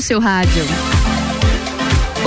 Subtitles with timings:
[0.00, 1.09] no seu rádio.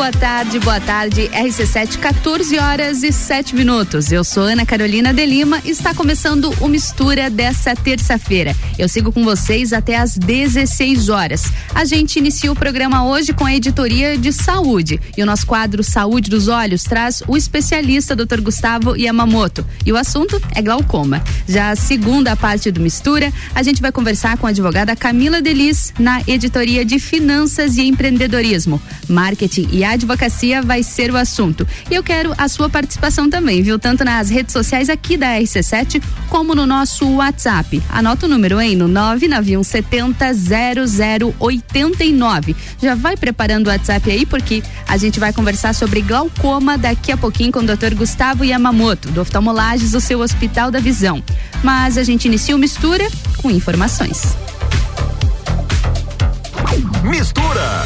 [0.03, 1.29] Boa tarde, boa tarde.
[1.29, 4.11] RC7, 14 horas e 7 minutos.
[4.11, 8.53] Eu sou Ana Carolina de Lima e está começando o Mistura dessa terça-feira.
[8.77, 11.43] Eu sigo com vocês até às 16 horas.
[11.73, 14.99] A gente inicia o programa hoje com a editoria de saúde.
[15.15, 18.41] E o nosso quadro Saúde dos Olhos traz o especialista Dr.
[18.41, 19.65] Gustavo Yamamoto.
[19.85, 21.23] E o assunto é glaucoma.
[21.47, 25.93] Já a segunda parte do Mistura, a gente vai conversar com a advogada Camila Delis
[25.97, 31.67] na editoria de Finanças e Empreendedorismo, Marketing e advocacia vai ser o assunto.
[31.89, 33.79] E eu quero a sua participação também, viu?
[33.79, 37.81] Tanto nas redes sociais aqui da RC7 como no nosso WhatsApp.
[37.89, 40.33] Anota o número aí no 99170
[41.39, 42.55] 0089.
[42.81, 47.17] Já vai preparando o WhatsApp aí porque a gente vai conversar sobre glaucoma daqui a
[47.17, 47.93] pouquinho com o Dr.
[47.95, 51.23] Gustavo Yamamoto, do Oftalmolages do seu Hospital da Visão.
[51.63, 54.35] Mas a gente inicia o mistura com informações.
[57.03, 57.85] Mistura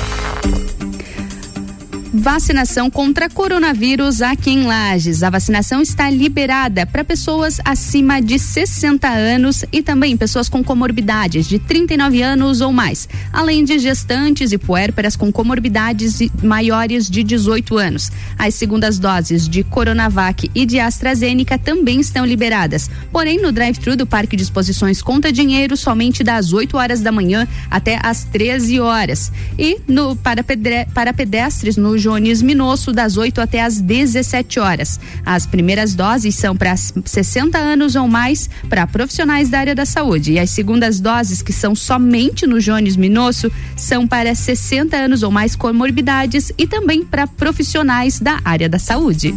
[2.29, 5.23] vacinação contra coronavírus aqui em Lages.
[5.23, 11.47] A vacinação está liberada para pessoas acima de 60 anos e também pessoas com comorbidades
[11.47, 17.77] de 39 anos ou mais, além de gestantes e puérperas com comorbidades maiores de 18
[17.77, 18.11] anos.
[18.37, 22.91] As segundas doses de Coronavac e de AstraZeneca também estão liberadas.
[23.09, 27.47] Porém, no drive-thru do Parque de Exposições Conta Dinheiro, somente das 8 horas da manhã
[27.71, 29.31] até as 13 horas.
[29.57, 34.99] E no para, pedre, para pedestres no Jones Minosso, das 8 até as 17 horas.
[35.23, 40.33] As primeiras doses são para 60 anos ou mais para profissionais da área da saúde.
[40.33, 45.29] E as segundas doses, que são somente no Jones Minosso, são para 60 anos ou
[45.29, 49.35] mais comorbidades e também para profissionais da área da saúde.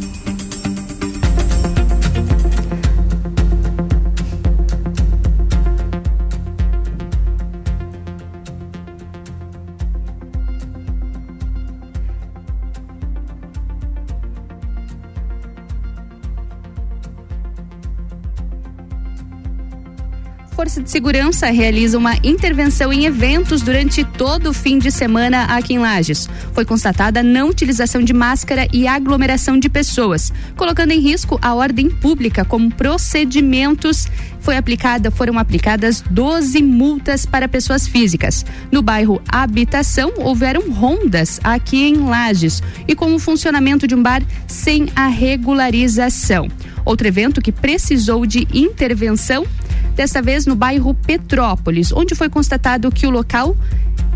[20.71, 25.75] Força de Segurança realiza uma intervenção em eventos durante todo o fim de semana aqui
[25.75, 26.31] em Lages.
[26.53, 31.91] Foi constatada não utilização de máscara e aglomeração de pessoas, colocando em risco a ordem
[31.91, 34.07] pública como procedimentos
[34.41, 38.45] foi aplicada, foram aplicadas 12 multas para pessoas físicas.
[38.71, 44.23] No bairro Habitação, houveram rondas aqui em Lages e com o funcionamento de um bar
[44.47, 46.49] sem a regularização.
[46.91, 49.47] Outro evento que precisou de intervenção
[49.95, 53.57] desta vez no bairro Petrópolis, onde foi constatado que o local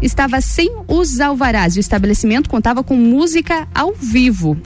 [0.03, 1.77] estava sem os alvarás.
[1.77, 4.61] O estabelecimento contava com música ao vivo.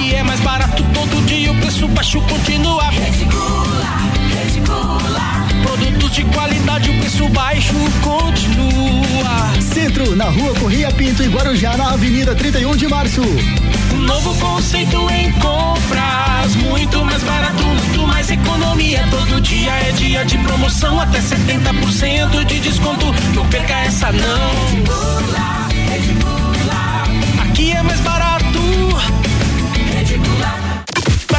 [0.00, 2.84] E é mais barato todo dia, o preço baixo continua.
[2.90, 3.86] Reticula,
[4.42, 5.46] reticula.
[5.62, 9.60] Produtos de qualidade, o preço baixo continua.
[9.60, 13.22] Centro, na rua Corria Pinto e Guarujá, na Avenida 31 de Março.
[13.92, 19.06] Um novo conceito em compras, muito mais barato, muito mais economia.
[19.10, 23.06] Todo dia é dia de promoção, até 70% de desconto.
[23.34, 24.50] Não perca essa não.
[24.70, 26.37] Reticula, reticula.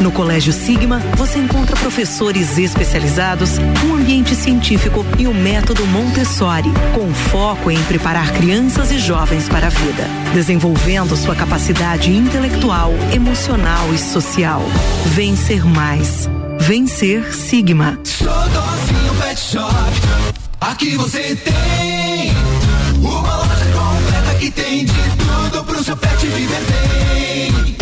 [0.00, 7.12] No Colégio Sigma, você encontra professores especializados, um ambiente científico e o método Montessori, com
[7.12, 10.04] foco em preparar crianças e jovens para a vida,
[10.34, 14.62] desenvolvendo sua capacidade intelectual, emocional e social.
[15.06, 16.28] Vencer mais.
[16.58, 17.98] Vencer Sigma.
[18.04, 19.74] Xodózinho Pet Shop.
[20.60, 22.32] Aqui você tem
[22.98, 27.81] uma loja completa que tem de tudo pro seu pet viver bem.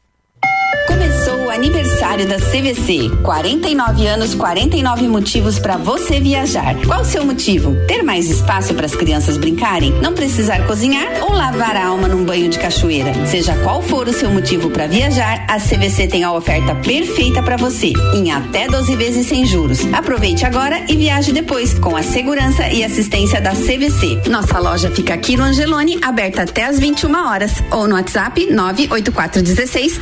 [0.91, 3.09] Começou o aniversário da CVC.
[3.23, 6.75] 49 anos, 49 motivos para você viajar.
[6.85, 7.73] Qual o seu motivo?
[7.87, 9.93] Ter mais espaço para as crianças brincarem?
[10.01, 13.13] Não precisar cozinhar ou lavar a alma num banho de cachoeira?
[13.25, 17.55] Seja qual for o seu motivo para viajar, a CVC tem a oferta perfeita para
[17.55, 19.79] você, em até 12 vezes sem juros.
[19.93, 24.29] Aproveite agora e viaje depois, com a segurança e assistência da CVC.
[24.29, 30.01] Nossa loja fica aqui no Angelone, aberta até às 21 horas, ou no WhatsApp 98416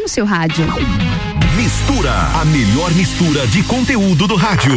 [0.06, 0.64] No seu rádio.
[1.56, 4.72] Mistura, a melhor mistura de conteúdo do rádio.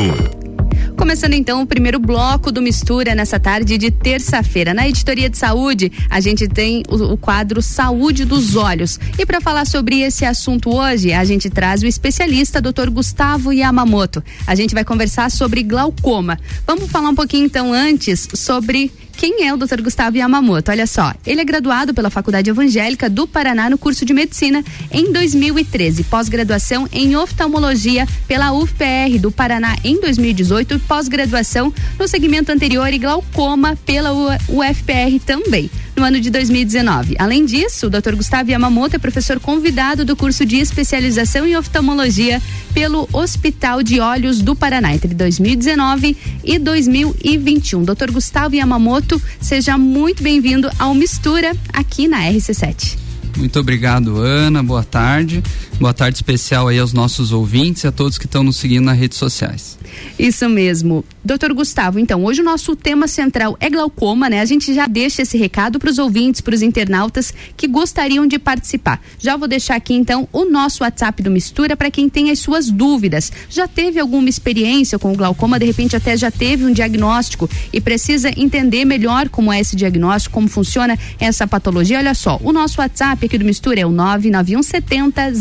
[0.98, 4.74] Começando então o primeiro bloco do Mistura nessa tarde de terça-feira.
[4.74, 9.00] Na editoria de saúde, a gente tem o, o quadro Saúde dos Olhos.
[9.20, 12.90] E para falar sobre esse assunto hoje, a gente traz o especialista Dr.
[12.90, 14.24] Gustavo Yamamoto.
[14.48, 16.40] A gente vai conversar sobre glaucoma.
[16.66, 19.82] Vamos falar um pouquinho então antes sobre quem é o Dr.
[19.82, 20.72] Gustavo Yamamoto?
[20.72, 25.12] Olha só, ele é graduado pela Faculdade Evangélica do Paraná no curso de Medicina em
[25.12, 32.88] 2013, pós-graduação em oftalmologia pela UFPR do Paraná em 2018 e pós-graduação no segmento anterior
[32.94, 35.70] e glaucoma pela UFPR também
[36.00, 37.16] no ano de 2019.
[37.20, 38.16] Além disso, o Dr.
[38.16, 42.42] Gustavo Yamamoto é professor convidado do curso de especialização em oftalmologia
[42.74, 47.84] pelo Hospital de Olhos do Paraná entre 2019 e 2021.
[47.84, 48.12] Dr.
[48.12, 52.98] Gustavo Yamamoto, seja muito bem-vindo ao Mistura aqui na RC7.
[53.38, 54.64] Muito obrigado, Ana.
[54.64, 55.44] Boa tarde.
[55.80, 58.98] Boa tarde especial aí aos nossos ouvintes e a todos que estão nos seguindo nas
[58.98, 59.78] redes sociais.
[60.18, 61.06] Isso mesmo.
[61.30, 64.42] Doutor Gustavo, então, hoje o nosso tema central é glaucoma, né?
[64.42, 68.40] A gente já deixa esse recado para os ouvintes, para os internautas que gostariam de
[68.40, 69.00] participar.
[69.20, 72.72] Já vou deixar aqui, então, o nosso WhatsApp do Mistura para quem tem as suas
[72.72, 73.32] dúvidas.
[73.48, 78.32] Já teve alguma experiência com glaucoma, de repente até já teve um diagnóstico e precisa
[78.36, 82.00] entender melhor como é esse diagnóstico, como funciona essa patologia.
[82.00, 85.32] Olha só, o nosso WhatsApp aqui do Mistura é o 99170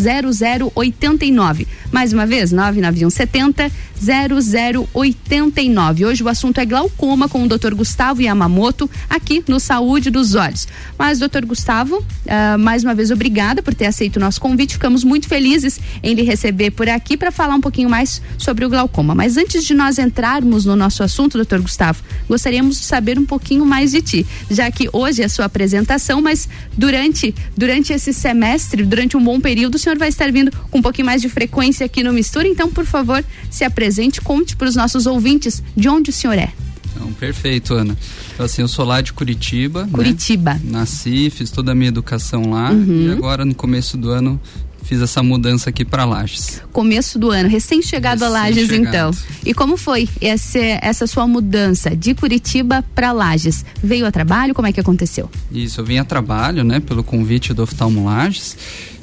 [0.74, 1.66] 0089.
[1.90, 6.04] Mais uma vez, 99170 0089.
[6.04, 7.74] Hoje o assunto é glaucoma com o Dr.
[7.74, 10.68] Gustavo Yamamoto aqui no Saúde dos Olhos.
[10.98, 14.74] Mas, doutor Gustavo, uh, mais uma vez obrigada por ter aceito o nosso convite.
[14.74, 18.68] Ficamos muito felizes em lhe receber por aqui para falar um pouquinho mais sobre o
[18.68, 19.14] glaucoma.
[19.14, 23.64] Mas antes de nós entrarmos no nosso assunto, doutor Gustavo, gostaríamos de saber um pouquinho
[23.64, 28.84] mais de ti, já que hoje é a sua apresentação, mas durante, durante esse semestre,
[28.84, 31.84] durante um bom período, o senhor vai estar vindo com um pouquinho mais de frequência
[31.84, 32.46] aqui no Mistura.
[32.46, 33.87] Então, por favor, se apresente,
[34.20, 36.52] conte para os nossos ouvintes de onde o senhor é.
[36.94, 37.96] Então, perfeito, Ana.
[38.34, 39.84] Então, assim, eu sou lá de Curitiba.
[39.84, 39.90] Né?
[39.92, 40.54] Curitiba.
[40.54, 40.60] Né?
[40.64, 43.06] Nasci, fiz toda a minha educação lá uhum.
[43.08, 44.40] e agora no começo do ano
[44.88, 46.62] fiz essa mudança aqui para Lages.
[46.72, 49.10] Começo do ano, recém-chegado recém a Lages então.
[49.44, 53.66] E como foi essa, essa sua mudança de Curitiba para Lages?
[53.82, 54.54] Veio a trabalho?
[54.54, 55.30] Como é que aconteceu?
[55.52, 58.56] Isso, eu vim a trabalho, né, pelo convite do Oftalmo Lages.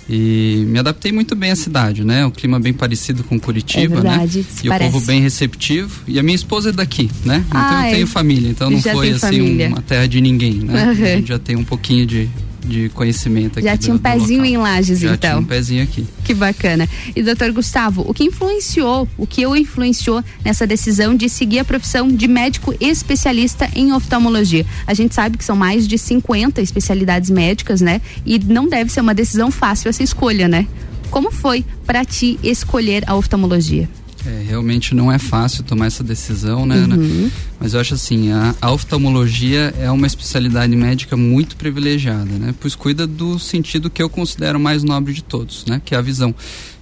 [0.07, 2.25] E me adaptei muito bem à cidade, né?
[2.25, 4.45] O clima bem parecido com Curitiba, é verdade, né?
[4.63, 4.89] E parece.
[4.89, 6.01] o povo bem receptivo.
[6.07, 7.43] E a minha esposa é daqui, né?
[7.47, 8.07] Então ah, eu tenho é.
[8.07, 10.83] família, então não foi assim uma terra de ninguém, né?
[10.83, 10.89] Uhum.
[10.91, 12.29] A gente já tem um pouquinho de,
[12.65, 13.67] de conhecimento aqui.
[13.67, 15.29] Já tinha um pezinho em Lages, Já então.
[15.29, 16.05] Tinha um pezinho aqui.
[16.23, 16.87] Que bacana.
[17.15, 21.65] E doutor Gustavo, o que influenciou, o que o influenciou nessa decisão de seguir a
[21.65, 24.65] profissão de médico especialista em oftalmologia?
[24.85, 28.01] A gente sabe que são mais de 50 especialidades médicas, né?
[28.25, 30.67] E não deve ser uma decisão fácil essa escolha, né?
[31.09, 33.87] Como foi para ti escolher a oftalmologia?
[34.25, 36.77] É, realmente não é fácil tomar essa decisão, né?
[36.77, 37.29] Uhum.
[37.59, 42.55] Mas eu acho assim, a, a, oftalmologia é uma especialidade médica muito privilegiada, né?
[42.59, 45.79] Pois cuida do sentido que eu considero mais nobre de todos, né?
[45.83, 46.33] Que é a visão.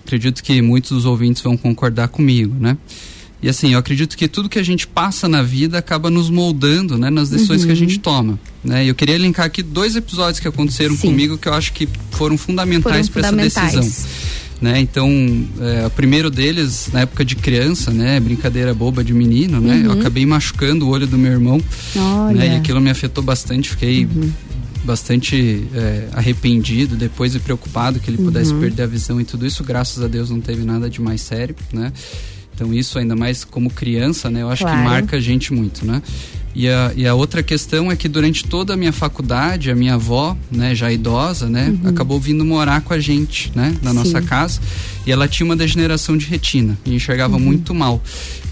[0.06, 2.78] Acredito que muitos dos ouvintes vão concordar comigo, né?
[3.42, 6.98] E assim, eu acredito que tudo que a gente passa na vida acaba nos moldando,
[6.98, 7.68] né, nas decisões uhum.
[7.68, 8.86] que a gente toma, né?
[8.90, 11.10] Eu queria linkar aqui dois episódios que aconteceram Sim.
[11.10, 13.84] comigo que eu acho que foram fundamentais para essa decisão
[14.64, 14.80] né?
[14.80, 15.10] Então,
[15.60, 18.18] é, o primeiro deles, na época de criança, né?
[18.18, 19.76] Brincadeira boba de menino, né?
[19.76, 19.84] Uhum.
[19.84, 21.62] Eu acabei machucando o olho do meu irmão,
[21.94, 22.38] Olha.
[22.38, 22.54] né?
[22.54, 24.32] E aquilo me afetou bastante, fiquei uhum.
[24.86, 28.62] bastante é, arrependido depois e preocupado que ele pudesse uhum.
[28.62, 29.66] perder a visão e tudo isso.
[29.66, 31.92] Graças a Deus não teve nada de mais sério, né?
[32.56, 34.44] Então isso ainda mais como criança, né?
[34.44, 34.78] Eu acho claro.
[34.78, 36.02] que marca a gente muito, né?
[36.56, 39.96] E a, e a outra questão é que durante toda a minha faculdade, a minha
[39.96, 41.90] avó, né, já idosa, né, uhum.
[41.90, 43.96] acabou vindo morar com a gente, né, na Sim.
[43.96, 44.60] nossa casa.
[45.06, 47.42] E ela tinha uma degeneração de retina e enxergava uhum.
[47.42, 48.02] muito mal.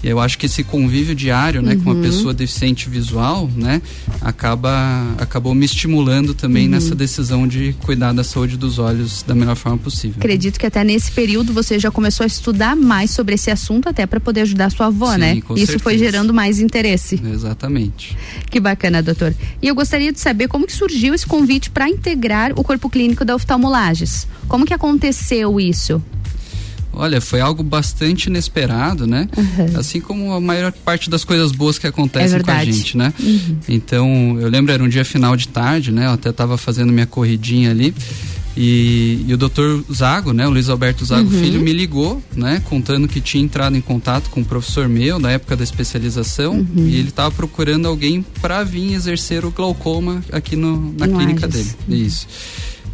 [0.02, 1.80] E eu acho que esse convívio diário, né, uhum.
[1.80, 2.02] com uma uhum.
[2.02, 3.80] pessoa deficiente visual, né,
[4.20, 6.72] acaba acabou me estimulando também uhum.
[6.72, 10.16] nessa decisão de cuidar da saúde dos olhos da melhor forma possível.
[10.18, 14.06] Acredito que até nesse período você já começou a estudar mais sobre esse assunto até
[14.06, 15.34] para poder ajudar a sua avó, Sim, né?
[15.36, 15.78] Isso certeza.
[15.78, 17.20] foi gerando mais interesse.
[17.32, 18.16] Exatamente.
[18.50, 19.34] Que bacana, doutor.
[19.60, 23.24] E eu gostaria de saber como que surgiu esse convite para integrar o corpo clínico
[23.24, 24.26] da oftalmolages.
[24.48, 26.02] Como que aconteceu isso?
[26.92, 29.28] Olha, foi algo bastante inesperado, né?
[29.36, 29.78] Uhum.
[29.78, 33.12] Assim como a maior parte das coisas boas que acontecem é com a gente, né?
[33.18, 33.56] Uhum.
[33.68, 36.06] Então, eu lembro, era um dia final de tarde, né?
[36.06, 37.94] Eu até estava fazendo minha corridinha ali.
[38.54, 41.40] E, e, o doutor Zago, né, o Luiz Alberto Zago uhum.
[41.40, 45.30] Filho, me ligou, né, contando que tinha entrado em contato com um professor meu na
[45.30, 46.86] época da especialização uhum.
[46.86, 51.70] e ele estava procurando alguém para vir exercer o glaucoma aqui no, na clínica dele.
[51.88, 52.26] Isso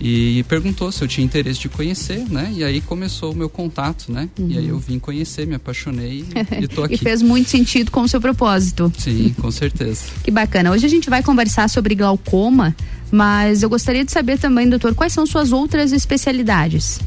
[0.00, 2.52] e perguntou se eu tinha interesse de conhecer, né?
[2.54, 4.28] E aí começou o meu contato, né?
[4.38, 4.48] Uhum.
[4.48, 6.24] E aí eu vim conhecer, me apaixonei
[6.60, 6.94] e, e tô aqui.
[6.94, 8.92] e fez muito sentido com o seu propósito.
[8.96, 10.04] Sim, com certeza.
[10.22, 10.70] que bacana.
[10.70, 12.76] Hoje a gente vai conversar sobre glaucoma,
[13.10, 17.00] mas eu gostaria de saber também, doutor, quais são suas outras especialidades?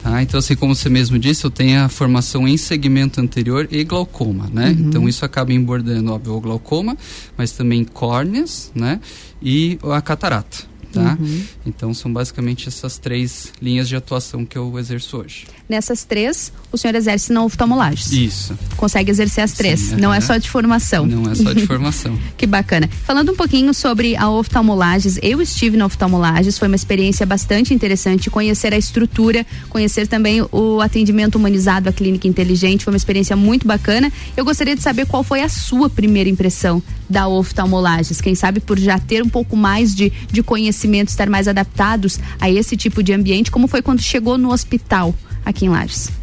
[0.00, 3.84] Tá, então assim como você mesmo disse, eu tenho a formação em segmento anterior e
[3.84, 4.70] glaucoma, né?
[4.70, 4.88] Uhum.
[4.88, 6.96] Então isso acaba embordando, óbvio, o glaucoma,
[7.36, 9.00] mas também córneas, né?
[9.40, 11.16] E a catarata tá?
[11.18, 11.44] Uhum.
[11.66, 15.46] Então são basicamente essas três linhas de atuação que eu exerço hoje.
[15.68, 18.10] Nessas três, o senhor exerce na oftalmolages?
[18.12, 18.58] Isso.
[18.76, 21.06] Consegue exercer as três, Sim, não é só de formação.
[21.06, 22.18] Não é só de formação.
[22.36, 22.88] que bacana.
[23.04, 28.30] Falando um pouquinho sobre a oftalmolages, eu estive na oftalmolages, foi uma experiência bastante interessante
[28.30, 33.66] conhecer a estrutura, conhecer também o atendimento humanizado, a clínica inteligente, foi uma experiência muito
[33.66, 34.10] bacana.
[34.36, 38.78] Eu gostaria de saber qual foi a sua primeira impressão da oftalmolages, quem sabe por
[38.78, 43.12] já ter um pouco mais de, de conhecimento estar mais adaptados a esse tipo de
[43.12, 45.14] ambiente, como foi quando chegou no hospital
[45.44, 46.21] aqui em Lages?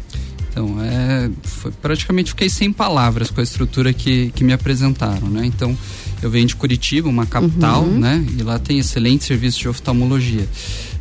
[0.60, 5.46] Então, é, foi, praticamente fiquei sem palavras com a estrutura que, que me apresentaram, né?
[5.46, 5.76] Então,
[6.22, 7.98] eu venho de Curitiba, uma capital, uhum.
[7.98, 8.24] né?
[8.38, 10.46] E lá tem excelente serviço de oftalmologia.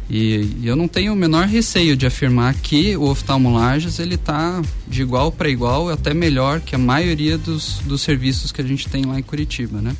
[0.09, 4.61] E, e, eu não tenho o menor receio de afirmar que o oftalmolages ele está
[4.87, 8.87] de igual para igual, até melhor que a maioria dos, dos serviços que a gente
[8.87, 9.93] tem lá em Curitiba, né?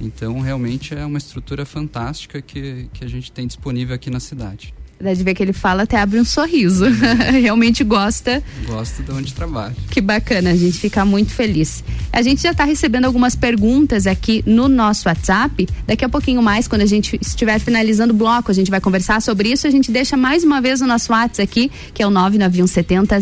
[0.00, 4.72] Então, realmente é uma estrutura fantástica que, que a gente tem disponível aqui na cidade.
[5.00, 6.86] Dá de ver que ele fala, até abre um sorriso.
[7.42, 8.42] Realmente gosta.
[8.66, 9.74] Gosta de onde trabalha.
[9.90, 11.84] Que bacana, a gente fica muito feliz.
[12.12, 15.68] A gente já está recebendo algumas perguntas aqui no nosso WhatsApp.
[15.86, 19.20] Daqui a pouquinho mais, quando a gente estiver finalizando o bloco, a gente vai conversar
[19.20, 19.66] sobre isso.
[19.66, 23.18] A gente deixa mais uma vez o nosso WhatsApp aqui, que é o 99170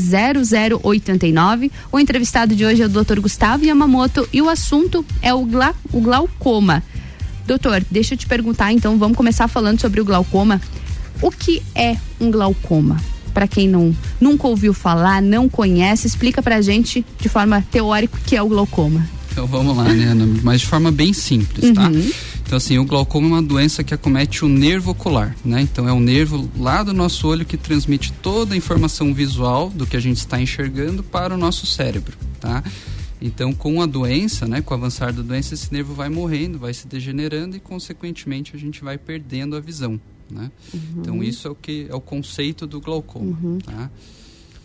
[0.83, 1.73] 0089.
[1.91, 3.19] O entrevistado de hoje é o Dr.
[3.21, 6.83] Gustavo Yamamoto e o assunto é o, gla, o glaucoma.
[7.47, 10.61] Doutor, deixa eu te perguntar, então, vamos começar falando sobre o glaucoma.
[11.23, 13.01] O que é um glaucoma?
[13.33, 18.21] Para quem não nunca ouviu falar, não conhece, explica pra gente de forma teórica o
[18.21, 19.09] que é o glaucoma.
[19.31, 20.27] Então vamos lá, né, Ana?
[20.43, 21.89] Mas de forma bem simples, tá?
[21.89, 22.11] Uhum.
[22.45, 25.63] Então, assim, o glaucoma é uma doença que acomete o nervo ocular, né?
[25.63, 29.87] Então, é o nervo lá do nosso olho que transmite toda a informação visual do
[29.87, 32.63] que a gente está enxergando para o nosso cérebro, tá?
[33.23, 36.75] Então, com a doença, né, com o avançar da doença, esse nervo vai morrendo, vai
[36.75, 39.99] se degenerando e, consequentemente, a gente vai perdendo a visão,
[40.33, 40.51] né?
[40.73, 40.81] Uhum.
[40.99, 43.37] Então isso é o que é o conceito do glaucoma.
[43.43, 43.59] Uhum.
[43.59, 43.91] Tá?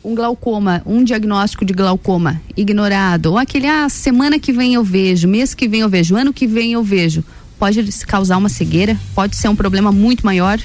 [0.03, 5.27] Um glaucoma, um diagnóstico de glaucoma ignorado, ou aquele, ah, semana que vem eu vejo,
[5.27, 7.23] mês que vem eu vejo, ano que vem eu vejo,
[7.59, 8.97] pode causar uma cegueira?
[9.13, 10.59] Pode ser um problema muito maior?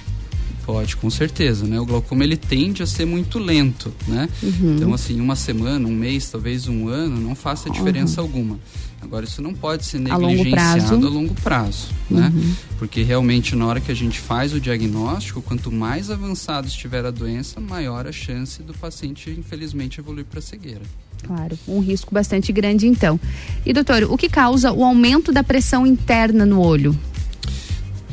[0.65, 1.81] Pode, com certeza, né?
[1.81, 4.29] O glaucoma ele tende a ser muito lento, né?
[4.43, 4.77] Uhum.
[4.77, 8.29] Então, assim, uma semana, um mês, talvez um ano, não faça diferença uhum.
[8.29, 8.61] alguma.
[9.03, 12.33] Agora, isso não pode ser negligenciado a longo prazo, a longo prazo né?
[12.35, 12.55] Uhum.
[12.79, 17.11] Porque realmente, na hora que a gente faz o diagnóstico, quanto mais avançado estiver a
[17.11, 20.83] doença, maior a chance do paciente, infelizmente, evoluir para cegueira.
[21.27, 23.19] Claro, um risco bastante grande, então.
[23.65, 26.97] E, doutor, o que causa o aumento da pressão interna no olho?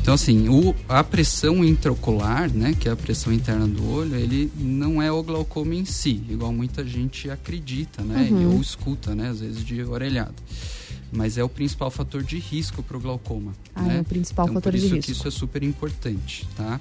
[0.00, 4.50] Então, assim, o, a pressão intraocular, né, que é a pressão interna do olho, ele
[4.58, 8.54] não é o glaucoma em si, igual muita gente acredita, né, uhum.
[8.54, 10.34] ou escuta, né, às vezes de orelhado.
[11.12, 13.52] Mas é o principal fator de risco para o glaucoma.
[13.74, 13.98] Ah, né?
[13.98, 15.06] é o principal então, fator por isso de risco.
[15.06, 16.80] que isso é super importante, tá?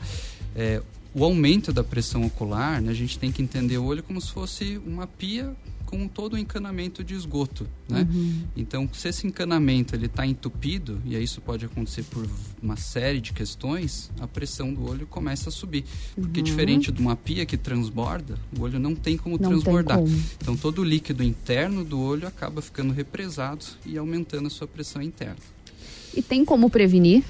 [0.56, 0.82] É,
[1.14, 4.32] o aumento da pressão ocular, né, a gente tem que entender o olho como se
[4.32, 5.56] fosse uma pia
[5.90, 8.08] com todo o encanamento de esgoto, né?
[8.08, 8.44] Uhum.
[8.56, 12.28] Então, se esse encanamento ele está entupido e isso pode acontecer por
[12.62, 16.44] uma série de questões, a pressão do olho começa a subir, porque uhum.
[16.44, 19.98] diferente de uma pia que transborda, o olho não tem como não transbordar.
[19.98, 20.24] Tem como.
[20.40, 25.02] Então, todo o líquido interno do olho acaba ficando represado e aumentando a sua pressão
[25.02, 25.38] interna.
[26.16, 27.24] E tem como prevenir?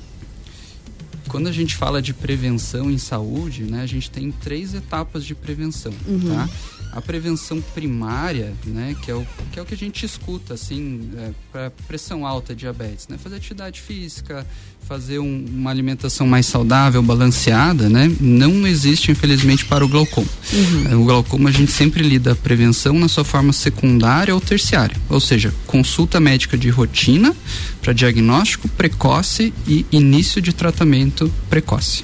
[1.30, 5.36] quando a gente fala de prevenção em saúde, né, a gente tem três etapas de
[5.36, 6.28] prevenção, uhum.
[6.28, 6.50] tá?
[6.92, 11.10] A prevenção primária, né, que é o que, é o que a gente escuta, assim,
[11.18, 13.18] é, para pressão alta, diabetes, né?
[13.18, 14.46] Fazer atividade física,
[14.88, 18.12] fazer um, uma alimentação mais saudável, balanceada, né?
[18.20, 20.28] Não existe, infelizmente, para o glaucoma.
[20.52, 21.02] Uhum.
[21.02, 25.20] O glaucoma a gente sempre lida a prevenção na sua forma secundária ou terciária, ou
[25.20, 27.36] seja, consulta médica de rotina
[27.82, 32.04] para diagnóstico precoce e início de tratamento precoce.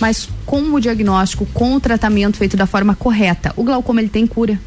[0.00, 4.26] Mas com o diagnóstico, com o tratamento feito da forma correta, o glaucoma ele tem
[4.26, 4.58] cura?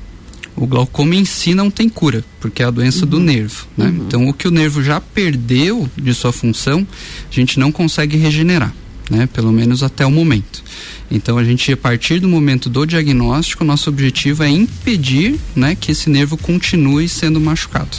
[0.60, 3.12] o glaucoma em si não tem cura, porque é a doença uhum.
[3.12, 3.66] do nervo.
[3.78, 3.86] Né?
[3.86, 3.96] Uhum.
[4.06, 6.86] Então, o que o nervo já perdeu de sua função,
[7.32, 8.74] a gente não consegue regenerar,
[9.10, 9.28] né?
[9.32, 10.62] pelo menos até o momento.
[11.10, 15.92] Então, a gente, a partir do momento do diagnóstico, nosso objetivo é impedir né, que
[15.92, 17.98] esse nervo continue sendo machucado.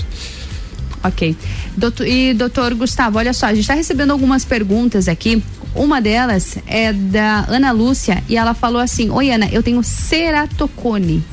[1.02, 1.34] Ok.
[1.76, 5.42] Doutor, e doutor Gustavo, olha só, a gente está recebendo algumas perguntas aqui.
[5.74, 11.24] Uma delas é da Ana Lúcia e ela falou assim: Oi, Ana, eu tenho ceratocone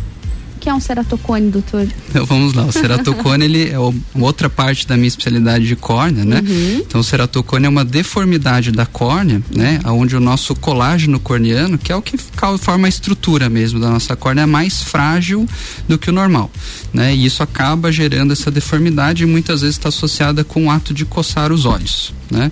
[0.68, 1.88] que é um ceratocone, doutor?
[2.10, 3.78] Então, vamos lá, o ceratocone ele é
[4.20, 6.44] outra parte da minha especialidade de córnea, né?
[6.46, 6.84] Uhum.
[6.86, 9.80] Então o ceratocone é uma deformidade da córnea, né?
[9.86, 12.18] Onde o nosso colágeno corneano, que é o que
[12.60, 15.48] forma a estrutura mesmo da nossa córnea, é mais frágil
[15.88, 16.52] do que o normal,
[16.94, 17.16] né?
[17.16, 21.06] E isso acaba gerando essa deformidade e muitas vezes está associada com o ato de
[21.06, 22.52] coçar os olhos, né?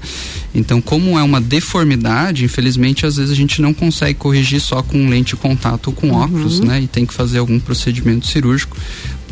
[0.54, 5.10] Então, como é uma deformidade, infelizmente, às vezes a gente não consegue corrigir só com
[5.10, 6.22] lente de contato ou com uhum.
[6.22, 6.82] óculos, né?
[6.82, 8.78] E tem que fazer algum procedimento cirúrgico.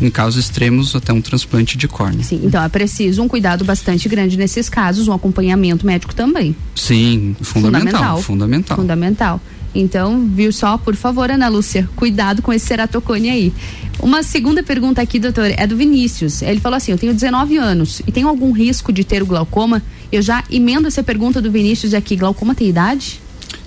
[0.02, 2.24] Em casos extremos, até um transplante de córnea.
[2.24, 6.56] Sim, então é preciso um cuidado bastante grande nesses casos, um acompanhamento médico também.
[6.76, 8.22] Sim, fundamental.
[8.22, 8.22] Fundamental.
[8.22, 8.78] Fundamental.
[8.78, 9.42] fundamental.
[9.76, 13.54] Então, viu só, por favor, Ana Lúcia, cuidado com esse ceratocone aí.
[14.00, 16.42] Uma segunda pergunta aqui, doutor, é do Vinícius.
[16.42, 19.82] Ele falou assim: Eu tenho 19 anos e tenho algum risco de ter o glaucoma?
[20.12, 23.20] Eu já emendo essa pergunta do Vinícius aqui: glaucoma tem idade?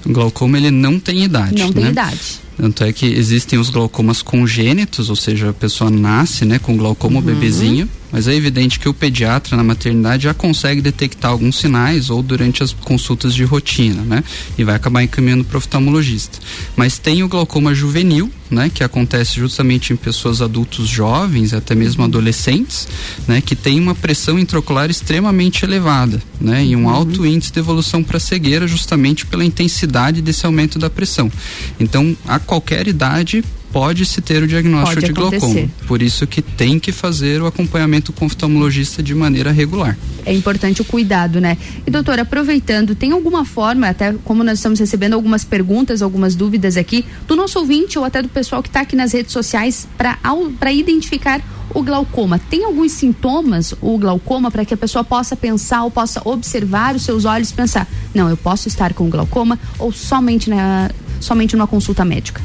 [0.04, 1.62] O glaucoma ele não tem idade.
[1.62, 1.90] Não tem né?
[1.90, 2.20] idade.
[2.56, 7.20] Tanto é que existem os glaucomas congênitos, ou seja, a pessoa nasce né, com glaucoma
[7.20, 7.26] Uhum.
[7.26, 12.22] bebezinho, mas é evidente que o pediatra na maternidade já consegue detectar alguns sinais ou
[12.22, 14.24] durante as consultas de rotina, né?
[14.56, 16.38] E vai acabar encaminhando para o oftalmologista.
[16.74, 18.70] Mas tem o glaucoma juvenil, né?
[18.72, 22.88] Que acontece justamente em pessoas adultos jovens, até mesmo adolescentes,
[23.28, 23.42] né?
[23.42, 26.64] Que tem uma pressão intraocular extremamente elevada, né?
[26.64, 31.30] E um alto índice de evolução para cegueira justamente pela intensidade desse aumento da pressão.
[31.78, 33.44] Então, a qualquer idade
[33.76, 35.36] pode se ter o diagnóstico Pode de glaucoma.
[35.36, 35.70] acontecer.
[35.86, 39.98] Por isso que tem que fazer o acompanhamento com o oftalmologista de maneira regular.
[40.24, 41.58] É importante o cuidado, né?
[41.86, 46.78] E doutora, aproveitando, tem alguma forma, até como nós estamos recebendo algumas perguntas, algumas dúvidas
[46.78, 50.72] aqui, do nosso ouvinte ou até do pessoal que está aqui nas redes sociais para
[50.72, 51.42] identificar
[51.74, 52.38] o glaucoma.
[52.38, 57.02] Tem alguns sintomas, o glaucoma, para que a pessoa possa pensar ou possa observar os
[57.02, 61.66] seus olhos e pensar, não, eu posso estar com glaucoma ou somente na somente numa
[61.66, 62.40] consulta médica?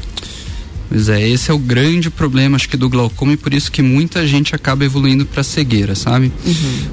[0.92, 3.80] Pois é, esse é o grande problema, acho que do glaucoma e por isso que
[3.80, 6.30] muita gente acaba evoluindo para cegueira, sabe?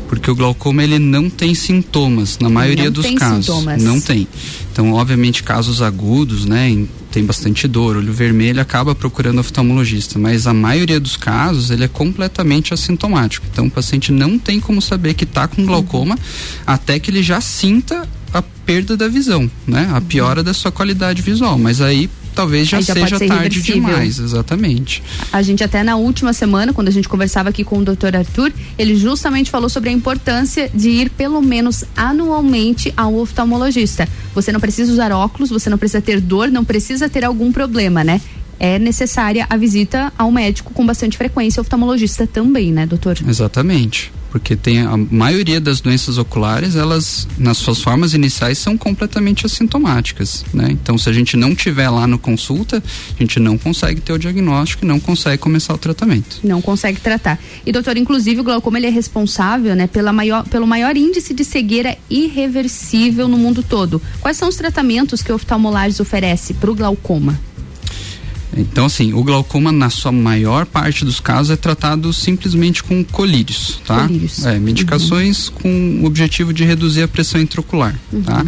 [0.08, 3.46] Porque o glaucoma ele não tem sintomas na maioria Não dos casos.
[3.46, 3.84] sintomas.
[3.84, 4.26] Não tem.
[4.72, 10.48] Então, obviamente, casos agudos, né, em- tem bastante dor, olho vermelho, acaba procurando oftalmologista, mas
[10.48, 13.46] a maioria dos casos ele é completamente assintomático.
[13.52, 16.18] Então, o paciente não tem como saber que está com glaucoma
[16.66, 19.90] até que ele já sinta a perda da visão, né?
[19.92, 25.04] A piora da sua qualidade visual, mas aí talvez já, já seja tarde demais, exatamente.
[25.32, 28.15] A gente até na última semana, quando a gente conversava aqui com o Dr.
[28.18, 34.08] Arthur, ele justamente falou sobre a importância de ir pelo menos anualmente ao oftalmologista.
[34.34, 38.04] Você não precisa usar óculos, você não precisa ter dor, não precisa ter algum problema,
[38.04, 38.22] né?
[38.60, 43.18] É necessária a visita ao médico com bastante frequência, oftalmologista também, né, doutor?
[43.26, 44.12] Exatamente.
[44.30, 50.46] Porque tem a maioria das doenças oculares, elas, nas suas formas iniciais, são completamente assintomáticas,
[50.54, 50.68] né?
[50.70, 52.82] Então, se a gente não tiver lá no consulta,
[53.15, 56.39] a gente não consegue ter o diagnóstico e não consegue começar o tratamento.
[56.44, 57.39] Não consegue tratar.
[57.65, 61.44] E doutor, inclusive o glaucoma ele é responsável, né, pela maior, pelo maior índice de
[61.44, 64.02] cegueira irreversível no mundo todo.
[64.22, 67.39] Quais são os tratamentos que o oftalmolares oferece para o glaucoma?
[68.60, 73.80] Então, assim, o glaucoma, na sua maior parte dos casos, é tratado simplesmente com colírios,
[73.86, 74.08] tá?
[74.08, 74.45] Colírios.
[74.45, 78.45] É, medicações com o objetivo de reduzir a pressão intraocular, tá?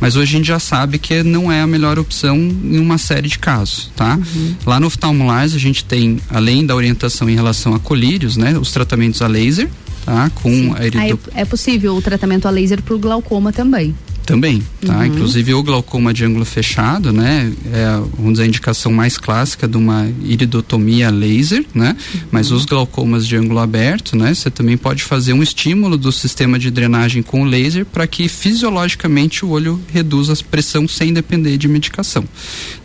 [0.00, 3.28] Mas hoje a gente já sabe que não é a melhor opção em uma série
[3.28, 4.18] de casos, tá?
[4.64, 8.56] Lá no oftalmolares a gente tem, além da orientação em relação a colírios, né?
[8.58, 9.68] Os tratamentos a laser,
[10.04, 10.30] tá?
[10.34, 11.20] Com a erido...
[11.34, 13.94] é, é possível o tratamento a laser para o glaucoma também.
[14.28, 14.98] Também, tá?
[14.98, 15.06] Uhum.
[15.06, 17.50] Inclusive o glaucoma de ângulo fechado, né?
[17.72, 21.96] É, vamos dizer, a indicação mais clássica de uma iridotomia laser, né?
[22.30, 24.34] Mas os glaucomas de ângulo aberto, né?
[24.34, 28.28] Você também pode fazer um estímulo do sistema de drenagem com o laser para que
[28.28, 32.22] fisiologicamente o olho reduza a pressão sem depender de medicação.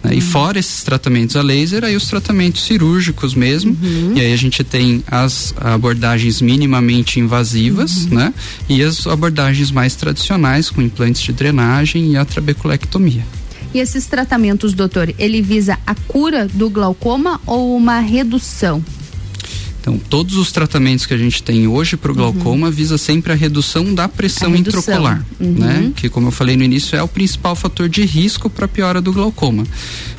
[0.02, 0.16] né?
[0.16, 3.78] E fora esses tratamentos a laser, aí os tratamentos cirúrgicos mesmo.
[4.16, 8.34] E aí a gente tem as abordagens minimamente invasivas, né?
[8.70, 13.26] E as abordagens mais tradicionais com implantes de drenagem e a trabeculectomia.
[13.74, 18.84] E esses tratamentos, doutor, ele visa a cura do glaucoma ou uma redução?
[19.84, 23.36] Então, todos os tratamentos que a gente tem hoje para o glaucoma visa sempre a
[23.36, 24.56] redução da pressão Uhum.
[24.56, 24.80] Redução.
[24.80, 25.52] intraocular, Uhum.
[25.60, 25.92] né?
[25.94, 29.02] Que como eu falei no início é o principal fator de risco para a piora
[29.02, 29.66] do glaucoma.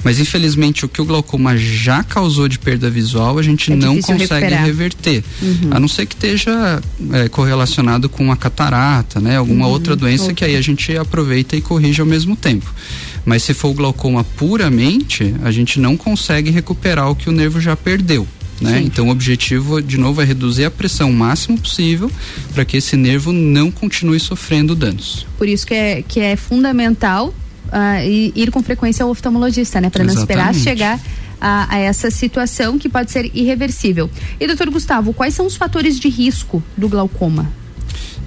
[0.05, 4.03] Mas infelizmente o que o glaucoma já causou de perda visual, a gente É não
[4.03, 4.65] consegue recuperar.
[4.67, 5.25] reverter.
[5.41, 5.69] Uhum.
[5.71, 9.39] A não ser que esteja é, correlacionado com a catarata, né?
[9.39, 9.73] Alguma Uhum.
[9.73, 12.71] outra doença que aí a gente aproveita e corrige ao mesmo tempo.
[13.25, 17.59] Mas se for o glaucoma puramente, a gente não consegue recuperar o que o nervo
[17.59, 18.29] já perdeu.
[18.61, 18.81] Né?
[18.85, 22.11] Então o objetivo de novo é reduzir a pressão o máximo possível
[22.55, 25.27] para que esse nervo não continue sofrendo danos.
[25.37, 27.35] Por isso que é, que é fundamental
[28.07, 29.91] i- ir com frequência ao oftalmologista, né?
[29.91, 31.01] Para não esperar chegar
[31.41, 34.09] a, a essa situação que pode ser irreversível.
[34.39, 37.51] E doutor Gustavo, quais são os fatores de risco do glaucoma?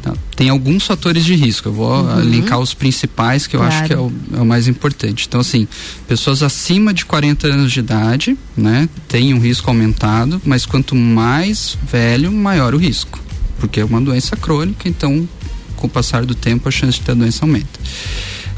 [0.07, 0.17] Tá?
[0.35, 1.69] Tem alguns fatores de risco.
[1.69, 3.87] Eu vou ah, linkar os principais que eu acho Uhum.
[3.87, 3.87] Claro.
[3.87, 3.93] que
[4.33, 5.25] é o, é o mais importante.
[5.27, 5.67] Então, assim,
[6.07, 11.77] pessoas acima de 40 anos de idade, né, têm um risco aumentado, mas quanto mais
[11.91, 13.19] velho, maior o risco.
[13.59, 15.27] Porque é uma doença crônica, então,
[15.75, 17.79] com o passar do tempo, a chance de ter a doença aumenta.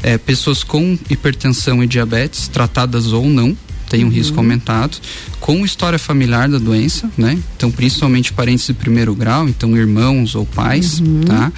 [0.02, 3.56] É, pessoas com hipertensão e diabetes, tratadas ou não,
[3.90, 4.96] têm um risco aumentado,
[5.40, 7.38] com história familiar da doença, né?
[7.56, 11.52] Então, principalmente parentes de primeiro grau, então irmãos ou pais, tá?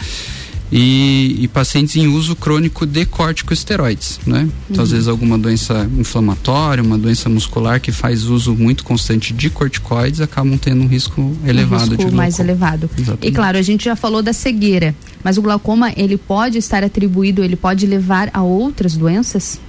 [0.74, 4.48] E, e pacientes em uso crônico de corticosteroides, né?
[4.70, 4.94] Então, às Uhum.
[4.94, 10.56] vezes, alguma doença inflamatória, uma doença muscular que faz uso muito constante de corticoides acabam
[10.56, 12.50] tendo um risco elevado um risco de mais glaucoma.
[12.50, 12.90] elevado.
[12.98, 13.28] Exatamente.
[13.28, 17.44] E claro, a gente já falou da cegueira, mas o glaucoma ele pode estar atribuído,
[17.44, 19.60] ele pode levar a outras doenças?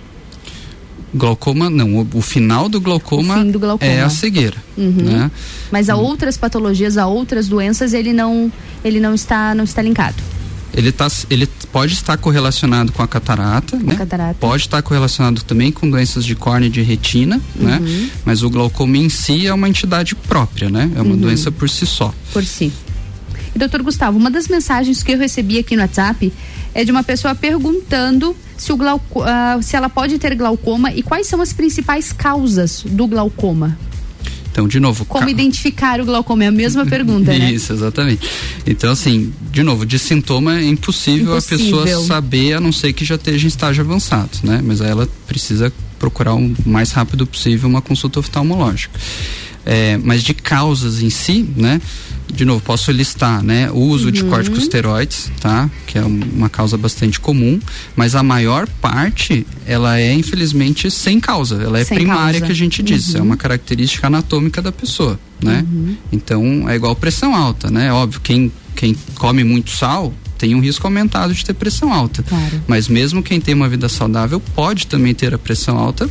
[1.14, 1.96] Glaucoma, não.
[2.00, 4.58] O, o final do glaucoma, do glaucoma, é a cegueira.
[4.78, 4.92] Uhum.
[4.92, 5.32] Né?
[5.72, 8.52] Mas a outras patologias, a outras doenças, ele não,
[8.84, 10.16] ele não está, não está linkado.
[10.76, 13.96] Ele, tá, ele pode estar correlacionado com a catarata, Com né?
[13.96, 14.36] catarata.
[14.40, 17.78] Pode estar correlacionado também com doenças de córnea e de retina, né?
[17.80, 18.10] Uhum.
[18.26, 20.90] Mas o glaucoma em si é uma entidade própria, né?
[20.96, 21.20] É uma Uhum.
[21.22, 22.12] doença por si só.
[22.34, 22.74] Por si.
[23.56, 26.32] E doutor Gustavo, uma das mensagens que eu recebi aqui no WhatsApp
[26.74, 31.04] é de uma pessoa perguntando se, o glauco, ah, se ela pode ter glaucoma e
[31.04, 33.78] quais são as principais causas do glaucoma.
[34.52, 36.44] Então, de novo, Como ca- identificar o glaucoma?
[36.44, 37.52] É a mesma pergunta, né?
[37.52, 38.28] Isso, exatamente.
[38.68, 41.80] Então, assim, de novo, de sintoma é impossível, Impossível.
[41.80, 44.62] a pessoa saber, a não ser que já esteja em estágio avançado, né?
[44.64, 49.00] Mas aí ela precisa procurar o mais rápido possível uma consulta oftalmológica.
[49.66, 51.82] É, mas de causas em si, né?
[52.36, 53.70] De novo, posso listar, né?
[53.72, 54.30] O uso de Uhum.
[54.30, 55.70] corticosteroides, tá?
[55.86, 57.60] Que é um- uma causa bastante comum,
[57.96, 61.62] mas a maior parte, ela é infelizmente sem causa.
[61.62, 62.46] Ela é Sem primária causa.
[62.48, 63.26] que a gente diz, é Uhum.
[63.28, 65.64] uma característica anatômica da pessoa, né?
[66.12, 67.94] Então, é igual pressão alta, né?
[67.94, 72.24] Óbvio, quem, quem come muito sal tem um risco aumentado de ter pressão alta.
[72.24, 72.64] Claro.
[72.68, 76.10] Mas mesmo quem tem uma vida saudável pode também ter a pressão alta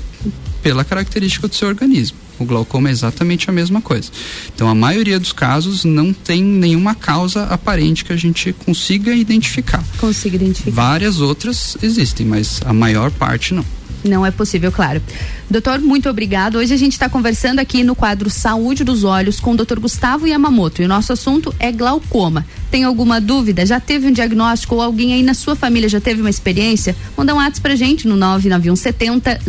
[0.62, 2.16] pela característica do seu organismo.
[2.38, 4.10] O glaucoma é exatamente a mesma coisa.
[4.54, 9.84] Então, a maioria dos casos não tem nenhuma causa aparente que a gente consiga identificar.
[9.98, 10.70] Consiga identificar.
[10.70, 13.64] Várias outras existem, mas a maior parte não.
[14.04, 15.00] Não é possível, claro.
[15.48, 16.56] Doutor, muito obrigado.
[16.56, 20.26] Hoje a gente está conversando aqui no quadro Saúde dos Olhos com o doutor Gustavo
[20.26, 22.46] Yamamoto e o nosso assunto é glaucoma.
[22.70, 23.66] Tem alguma dúvida?
[23.66, 26.96] Já teve um diagnóstico ou alguém aí na sua família já teve uma experiência?
[27.14, 29.40] Manda um WhatsApp pra gente no 99170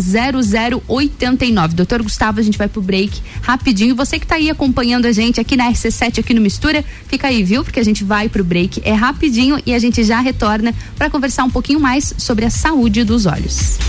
[0.88, 1.74] 0089.
[1.74, 3.96] Doutor Gustavo, a gente vai pro break rapidinho.
[3.96, 7.44] Você que tá aí acompanhando a gente aqui na RC7, aqui no Mistura, fica aí,
[7.44, 7.64] viu?
[7.64, 8.82] Porque a gente vai pro break.
[8.84, 13.06] É rapidinho e a gente já retorna para conversar um pouquinho mais sobre a saúde
[13.06, 13.80] dos olhos.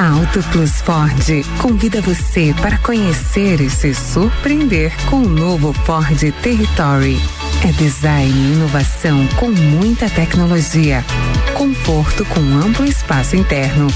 [0.00, 6.18] A Auto Plus Ford convida você para conhecer e se surpreender com o novo Ford
[6.40, 7.20] Territory.
[7.62, 11.04] É design e inovação com muita tecnologia,
[11.52, 13.88] conforto com amplo espaço interno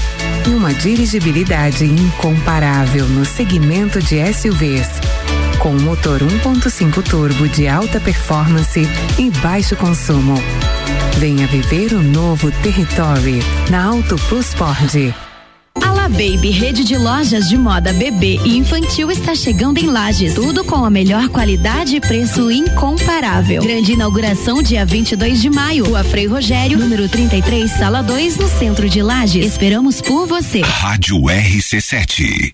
[0.47, 4.87] e uma dirigibilidade incomparável no segmento de SUVs.
[5.57, 8.87] Com motor 1.5 turbo de alta performance
[9.17, 10.35] e baixo consumo.
[11.17, 13.39] Venha viver o novo Territory
[13.71, 15.15] na Auto Plus Ford.
[16.05, 20.35] Ala Baby, rede de lojas de moda bebê e infantil está chegando em Lages.
[20.35, 23.63] Tudo com a melhor qualidade e preço incomparável.
[23.63, 25.85] Grande inauguração dia 22 de maio.
[25.85, 29.47] Rua Frei Rogério, número 33, sala 2, no centro de Lages.
[29.47, 30.61] Esperamos por você.
[30.61, 32.53] Rádio RC7.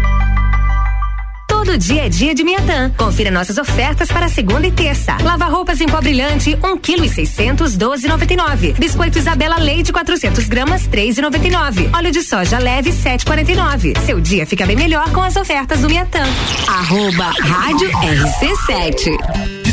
[1.71, 2.91] Todo dia é dia de Miatã.
[2.97, 5.15] Confira nossas ofertas para segunda e terça.
[5.23, 8.73] Lava roupas em pó brilhante, um quilo e seiscentos, doze noventa e nove.
[8.77, 11.89] Biscoito Isabela Leite, 400 gramas, três e noventa e nove.
[11.95, 13.93] Óleo de soja leve, sete quarenta e nove.
[14.05, 16.23] Seu dia fica bem melhor com as ofertas do Miatã.
[16.67, 19.60] Arroba Rádio RC7.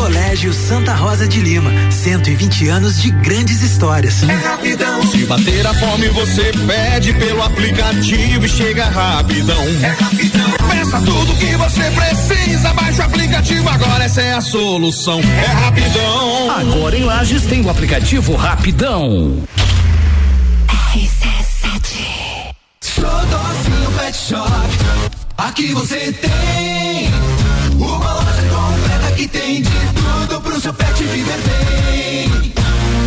[0.00, 4.22] Colégio Santa Rosa de Lima, 120 anos de grandes histórias.
[4.22, 5.02] É rapidão.
[5.08, 9.62] Se bater a fome, você pede pelo aplicativo e chega rapidão.
[9.82, 10.50] É rapidão.
[10.70, 15.20] Peça tudo que você precisa, baixa o aplicativo agora, essa é a solução.
[15.20, 16.50] É rapidão.
[16.50, 19.42] Agora em Lages tem o aplicativo Rapidão.
[22.82, 24.50] Xodózinho Pet Shop.
[25.36, 27.10] Aqui você tem
[27.78, 29.89] uma loja completa que tem de
[30.30, 32.52] tudo pro seu pet viver bem.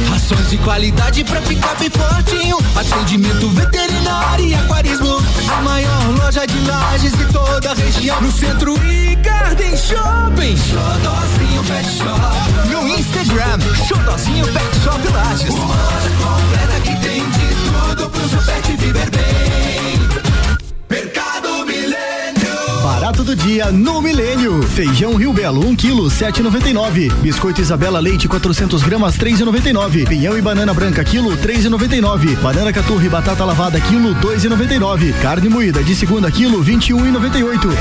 [0.10, 2.58] Rações de qualidade pra ficar bem fortinho.
[2.76, 5.24] Atendimento veterinário e aquarismo.
[5.50, 8.22] A maior loja de lajes de toda a região.
[8.22, 10.58] No centro e Garden Shopping.
[10.58, 12.72] Xodózinho Pet Shop.
[12.72, 15.54] No Instagram, Xodózinho Pet Shop Lages.
[15.54, 19.73] Uma loja completa que tem de tudo pro seu pet viver bem.
[23.24, 24.64] Barato do dia no Milênio.
[24.64, 27.12] Feijão Rio Belo, 1 kg, 7,99.
[27.22, 30.08] Biscoito Isabela Leite, 400 gramas, 3,99.
[30.08, 32.36] Pinhão e banana branca, quilo, 3,99.
[32.40, 35.14] Banana caturra e batata lavada, quilo, 2,99.
[35.22, 37.72] Carne moída de segunda, quilo, 21,98.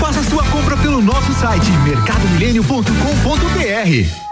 [0.00, 4.31] Faça sua compra pelo nosso site mercadomilênio.com.br.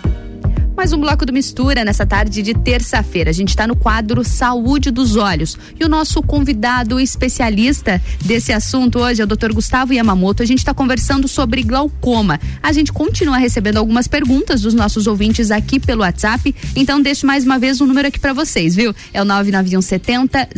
[0.81, 3.29] Mais um bloco do Mistura nessa tarde de terça-feira.
[3.29, 5.55] A gente está no quadro Saúde dos Olhos.
[5.79, 9.53] E o nosso convidado especialista desse assunto hoje é o Dr.
[9.53, 10.41] Gustavo Yamamoto.
[10.41, 12.39] A gente está conversando sobre glaucoma.
[12.63, 16.55] A gente continua recebendo algumas perguntas dos nossos ouvintes aqui pelo WhatsApp.
[16.75, 18.91] Então, deixo mais uma vez um número aqui para vocês, viu?
[19.13, 20.49] É o 99170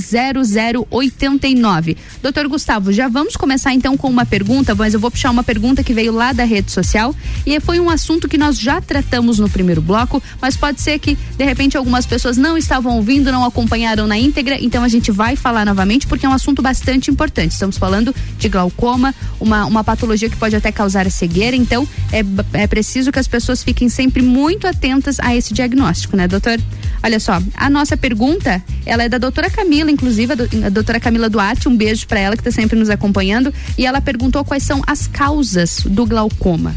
[0.90, 1.98] 0089.
[2.22, 5.84] Doutor Gustavo, já vamos começar então com uma pergunta, mas eu vou puxar uma pergunta
[5.84, 7.14] que veio lá da rede social.
[7.46, 11.18] E foi um assunto que nós já tratamos no primeiro bloco mas pode ser que
[11.38, 15.36] de repente algumas pessoas não estavam ouvindo, não acompanharam na íntegra, então a gente vai
[15.36, 17.52] falar novamente porque é um assunto bastante importante.
[17.52, 22.24] Estamos falando de glaucoma, uma, uma patologia que pode até causar cegueira, então é,
[22.54, 26.60] é preciso que as pessoas fiquem sempre muito atentas a esse diagnóstico, né, doutor?
[27.04, 30.34] Olha só, a nossa pergunta, ela é da doutora Camila, inclusive,
[30.66, 34.00] a doutora Camila Duarte, um beijo para ela que está sempre nos acompanhando, e ela
[34.00, 36.74] perguntou quais são as causas do glaucoma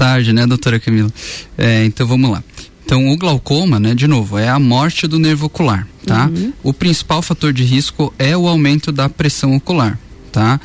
[0.00, 1.12] tarde, né, doutora Camila?
[1.58, 2.42] É, então vamos lá.
[2.86, 6.26] Então, o glaucoma, né, de novo, é a morte do nervo ocular, tá?
[6.26, 6.52] Uhum.
[6.62, 9.98] O principal fator de risco é o aumento da pressão ocular,
[10.32, 10.58] tá?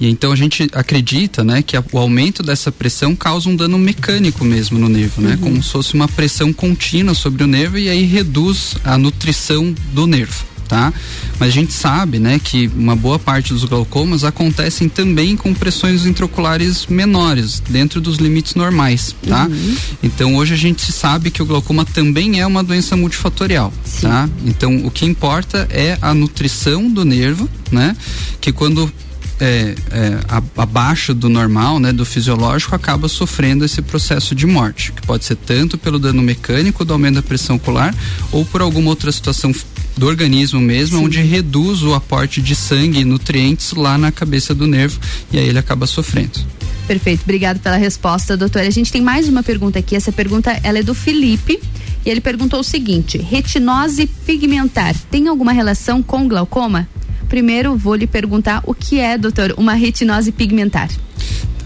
[0.00, 3.78] E então a gente acredita, né, que a, o aumento dessa pressão causa um dano
[3.78, 5.32] mecânico mesmo no nervo, né?
[5.32, 5.38] Uhum.
[5.38, 10.06] Como se fosse uma pressão contínua sobre o nervo e aí reduz a nutrição do
[10.06, 10.92] nervo tá?
[11.38, 16.04] Mas a gente sabe, né, que uma boa parte dos glaucomas acontecem também com pressões
[16.04, 19.46] intraoculares menores, dentro dos limites normais, tá?
[19.46, 19.76] Uhum.
[20.02, 24.02] Então hoje a gente sabe que o glaucoma também é uma doença multifatorial, Sim.
[24.02, 24.28] tá?
[24.44, 27.96] Então o que importa é a nutrição do nervo, né?
[28.40, 28.92] Que quando
[29.40, 30.20] é, é,
[30.56, 35.36] abaixo do normal, né, do fisiológico, acaba sofrendo esse processo de morte, que pode ser
[35.36, 37.94] tanto pelo dano mecânico do aumento da pressão ocular
[38.32, 39.52] ou por alguma outra situação
[39.98, 41.04] do organismo mesmo, Sim.
[41.04, 44.98] onde reduz o aporte de sangue e nutrientes lá na cabeça do nervo
[45.32, 46.40] e aí ele acaba sofrendo.
[46.86, 48.66] Perfeito, obrigado pela resposta, doutora.
[48.66, 49.94] A gente tem mais uma pergunta aqui.
[49.94, 51.60] Essa pergunta ela é do Felipe
[52.06, 56.88] e ele perguntou o seguinte: retinose pigmentar tem alguma relação com glaucoma?
[57.28, 60.88] Primeiro, vou lhe perguntar o que é, doutor, uma retinose pigmentar.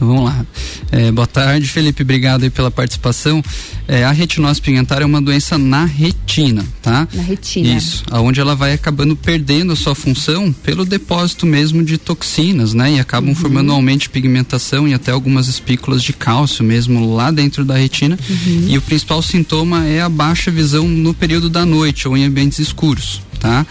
[0.05, 0.45] Vamos lá.
[0.91, 2.03] É, boa tarde, Felipe.
[2.03, 3.43] Obrigado aí pela participação.
[3.87, 7.07] É, a retinose pigmentar é uma doença na retina, tá?
[7.15, 7.77] Na retina.
[7.77, 12.95] Isso, aonde ela vai acabando perdendo a sua função pelo depósito mesmo de toxinas, né?
[12.95, 13.37] E acabam uhum.
[13.37, 17.77] formando um aumento de pigmentação e até algumas espículas de cálcio mesmo lá dentro da
[17.77, 18.19] retina.
[18.29, 18.67] Uhum.
[18.69, 22.59] E o principal sintoma é a baixa visão no período da noite ou em ambientes
[22.59, 23.65] escuros, tá?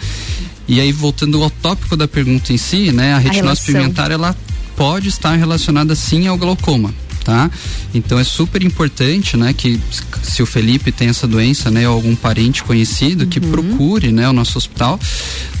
[0.66, 3.12] E aí, voltando ao tópico da pergunta em si, né?
[3.12, 4.34] A retinose a pigmentar, ela
[4.76, 6.92] pode estar relacionada sim ao glaucoma
[7.22, 7.50] tá?
[7.94, 9.80] Então é super importante, né, que
[10.22, 13.30] se o Felipe tem essa doença, né, ou algum parente conhecido, uhum.
[13.30, 14.98] que procure, né, o nosso hospital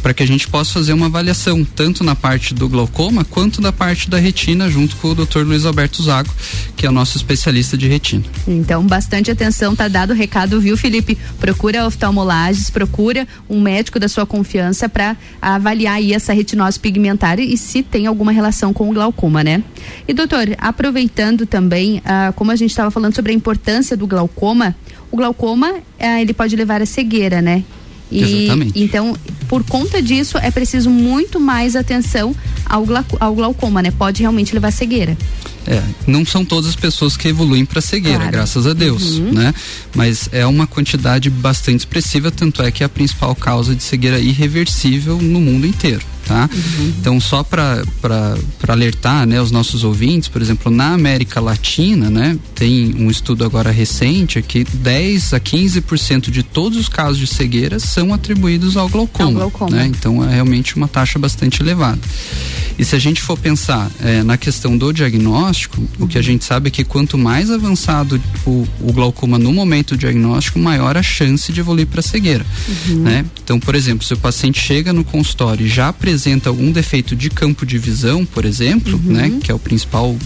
[0.02, 3.72] para que a gente possa fazer uma avaliação tanto na parte do glaucoma quanto da
[3.72, 5.40] parte da retina junto com o Dr.
[5.44, 6.30] Luiz Alberto Zago,
[6.76, 8.24] que é o nosso especialista de retina.
[8.46, 11.16] Então, bastante atenção, tá dado o recado, viu, Felipe?
[11.38, 17.56] Procura oftalmolages, procura um médico da sua confiança para avaliar aí essa retinose pigmentar e
[17.56, 19.62] se tem alguma relação com o glaucoma, né?
[20.08, 24.74] E doutor, aproveitando também, ah, como a gente estava falando sobre a importância do glaucoma,
[25.10, 27.62] o glaucoma ah, ele pode levar a cegueira, né?
[28.10, 28.82] E, Exatamente.
[28.82, 29.14] Então,
[29.48, 32.34] por conta disso, é preciso muito mais atenção
[32.64, 32.86] ao,
[33.20, 33.90] ao glaucoma, né?
[33.90, 35.16] Pode realmente levar a cegueira.
[35.66, 38.32] É, não são todas as pessoas que evoluem para cegueira, claro.
[38.32, 39.32] graças a Deus, uhum.
[39.32, 39.54] né?
[39.94, 44.18] Mas é uma quantidade bastante expressiva, tanto é que é a principal causa de cegueira
[44.18, 46.48] irreversível no mundo inteiro tá?
[46.52, 46.92] Uhum.
[46.98, 47.82] Então só para
[48.66, 53.70] alertar, né, os nossos ouvintes, por exemplo, na América Latina, né, tem um estudo agora
[53.70, 59.28] recente que 10 a 15% de todos os casos de cegueira são atribuídos ao glaucoma,
[59.28, 59.76] ao glaucoma.
[59.76, 59.86] Né?
[59.86, 62.00] Então é realmente uma taxa bastante elevada.
[62.78, 66.06] E se a gente for pensar é, na questão do diagnóstico, uhum.
[66.06, 69.94] o que a gente sabe é que quanto mais avançado o, o glaucoma no momento
[69.94, 72.46] do diagnóstico, maior a chance de evoluir para cegueira.
[72.88, 73.02] Uhum.
[73.02, 73.26] Né?
[73.44, 77.30] Então, por exemplo, se o paciente chega no consultório e já apresenta algum defeito de
[77.30, 79.12] campo de visão, por exemplo, uhum.
[79.12, 80.16] né, que é o principal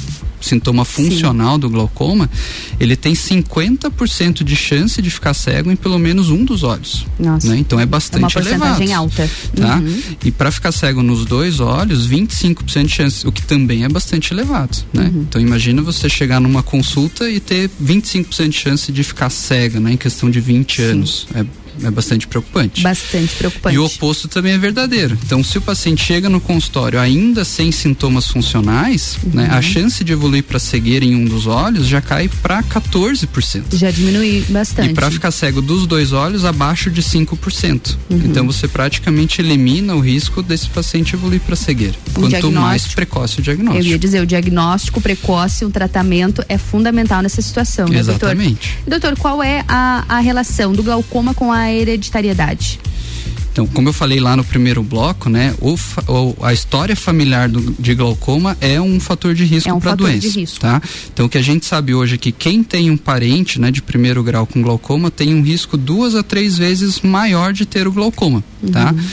[0.40, 1.60] sintoma funcional Sim.
[1.60, 2.30] do glaucoma,
[2.78, 7.06] ele tem 50% de chance de ficar cego em pelo menos um dos olhos.
[7.18, 7.48] Nossa.
[7.48, 7.58] Né?
[7.58, 8.92] Então é bastante é uma porcentagem elevado.
[8.92, 9.30] alta.
[9.54, 9.76] Tá?
[9.76, 10.02] Uhum.
[10.24, 14.32] E para ficar cego nos dois olhos, 25% de chance, o que também é bastante
[14.32, 14.78] elevado.
[14.92, 15.10] Né?
[15.12, 15.22] Uhum.
[15.28, 19.92] Então imagina você chegar numa consulta e ter 25% de chance de ficar cega, né?
[19.92, 20.82] Em questão de 20 Sim.
[20.82, 21.26] anos.
[21.34, 21.44] É
[21.82, 22.82] é bastante preocupante.
[22.82, 23.74] Bastante preocupante.
[23.74, 25.18] E o oposto também é verdadeiro.
[25.24, 29.30] Então, se o paciente chega no consultório ainda sem sintomas funcionais, uhum.
[29.34, 33.76] né, a chance de evoluir para cegueira em um dos olhos já cai para 14%.
[33.76, 34.90] Já diminui bastante.
[34.90, 37.96] E para ficar cego dos dois olhos, abaixo de 5%.
[38.10, 38.22] Uhum.
[38.24, 41.94] Então, você praticamente elimina o risco desse paciente evoluir para cegueira.
[42.16, 43.84] O quanto mais precoce o diagnóstico.
[43.84, 48.76] Eu ia dizer, o diagnóstico precoce, o tratamento é fundamental nessa situação, né, Exatamente.
[48.86, 48.96] doutor?
[48.96, 52.78] Doutor, qual é a, a relação do glaucoma com a hereditariedade?
[53.56, 57.74] Então, como eu falei lá no primeiro bloco, né, o, o a história familiar do,
[57.78, 60.60] de glaucoma é um fator de risco é um para a doença, de risco.
[60.60, 60.82] tá?
[61.10, 63.80] Então, o que a gente sabe hoje é que quem tem um parente, né, de
[63.80, 67.92] primeiro grau com glaucoma tem um risco duas a três vezes maior de ter o
[67.92, 68.92] glaucoma, tá?
[68.92, 68.94] uhum.
[68.98, 69.04] tá?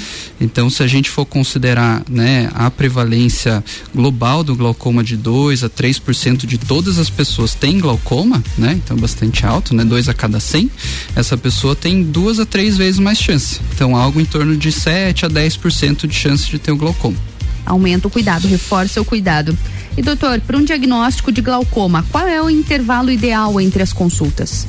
[0.41, 3.63] Então, se a gente for considerar, né, a prevalência
[3.93, 8.79] global do glaucoma de 2 a 3% de todas as pessoas tem glaucoma, né?
[8.83, 9.85] Então, bastante alto, né?
[9.85, 10.69] 2 a cada 100,
[11.15, 13.59] essa pessoa tem duas a três vezes mais chance.
[13.73, 17.17] Então, algo em torno de 7 a 10% de chance de ter o glaucoma.
[17.65, 19.57] Aumenta o cuidado, reforça o cuidado.
[19.95, 24.67] E doutor, para um diagnóstico de glaucoma, qual é o intervalo ideal entre as consultas?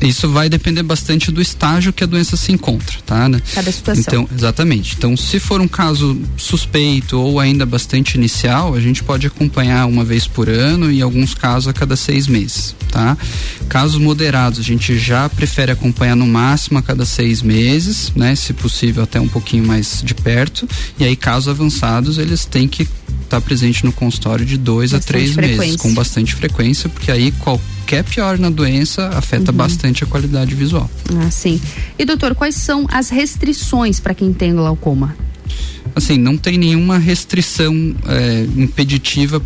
[0.00, 3.28] Isso vai depender bastante do estágio que a doença se encontra, tá?
[3.28, 3.40] Né?
[3.52, 4.04] Cada situação.
[4.06, 4.94] Então, exatamente.
[4.96, 10.04] Então, se for um caso suspeito ou ainda bastante inicial, a gente pode acompanhar uma
[10.04, 13.16] vez por ano e em alguns casos a cada seis meses, tá?
[13.68, 18.34] Casos moderados, a gente já prefere acompanhar no máximo a cada seis meses, né?
[18.36, 20.68] Se possível até um pouquinho mais de perto.
[20.98, 22.90] E aí, casos avançados, eles têm que estar
[23.28, 25.60] tá presente no consultório de dois bastante a três frequência.
[25.60, 29.56] meses, com bastante frequência, porque aí qualquer qualquer pior na doença afeta uhum.
[29.56, 30.90] bastante a qualidade visual.
[31.20, 31.58] Ah, sim.
[31.98, 35.16] E doutor, quais são as restrições para quem tem glaucoma?
[35.94, 39.42] Assim, não tem nenhuma restrição é, impeditiva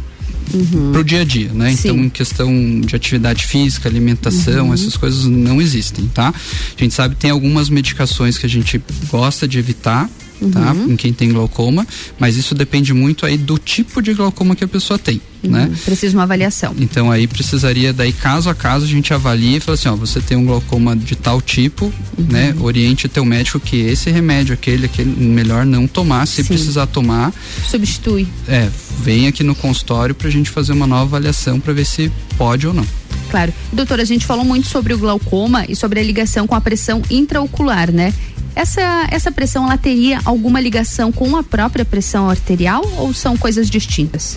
[0.52, 0.90] uhum.
[0.90, 1.70] pro dia a dia, né?
[1.76, 1.90] Sim.
[1.90, 4.74] Então, em questão de atividade física, alimentação, uhum.
[4.74, 6.34] essas coisas não existem, tá?
[6.76, 10.10] A gente sabe que tem algumas medicações que a gente gosta de evitar,
[10.50, 10.74] tá?
[10.88, 11.86] Em quem tem glaucoma,
[12.18, 15.70] mas isso depende muito aí do tipo de glaucoma que a pessoa tem, né?
[15.84, 16.74] Precisa de uma avaliação.
[16.78, 20.20] Então aí precisaria daí caso a caso a gente avalia e fala assim, ó, você
[20.20, 22.54] tem um glaucoma de tal tipo, né?
[22.60, 26.48] Oriente teu médico que esse remédio, aquele, aquele melhor não tomar, se Sim.
[26.48, 27.32] precisar tomar,
[27.68, 28.26] Substitui.
[28.48, 28.68] é,
[29.02, 32.74] vem aqui no consultório pra gente fazer uma nova avaliação para ver se pode ou
[32.74, 32.86] não.
[33.30, 33.52] Claro.
[33.72, 37.00] Doutora, a gente falou muito sobre o glaucoma e sobre a ligação com a pressão
[37.10, 38.12] intraocular, né?
[38.54, 43.68] Essa, essa pressão, ela teria alguma ligação com a própria pressão arterial ou são coisas
[43.70, 44.36] distintas?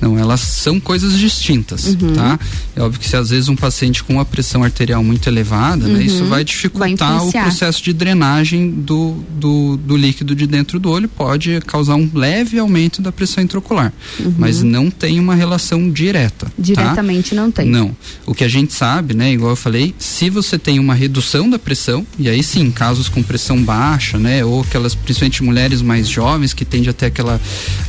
[0.00, 2.14] Não, elas são coisas distintas, Uhum.
[2.14, 2.38] tá?
[2.74, 5.94] É óbvio que se às vezes um paciente com uma pressão arterial muito elevada, né,
[5.94, 6.00] Uhum.
[6.00, 7.42] isso vai Vai dificultar o influenciar.
[7.44, 12.58] processo de drenagem do, do, do líquido de dentro do olho, pode causar um leve
[12.58, 14.34] aumento da pressão intraocular, Uhum.
[14.38, 16.46] mas não tem uma relação direta.
[16.46, 16.52] tá?
[16.58, 17.68] Diretamente não tem.
[17.68, 17.94] Não.
[18.26, 21.58] O que a gente sabe, né, igual eu falei, se você tem uma redução da
[21.60, 26.52] pressão, e aí sim, casos com pressão baixa, né, ou aquelas, principalmente mulheres mais jovens
[26.52, 27.40] que tendem a ter aquela,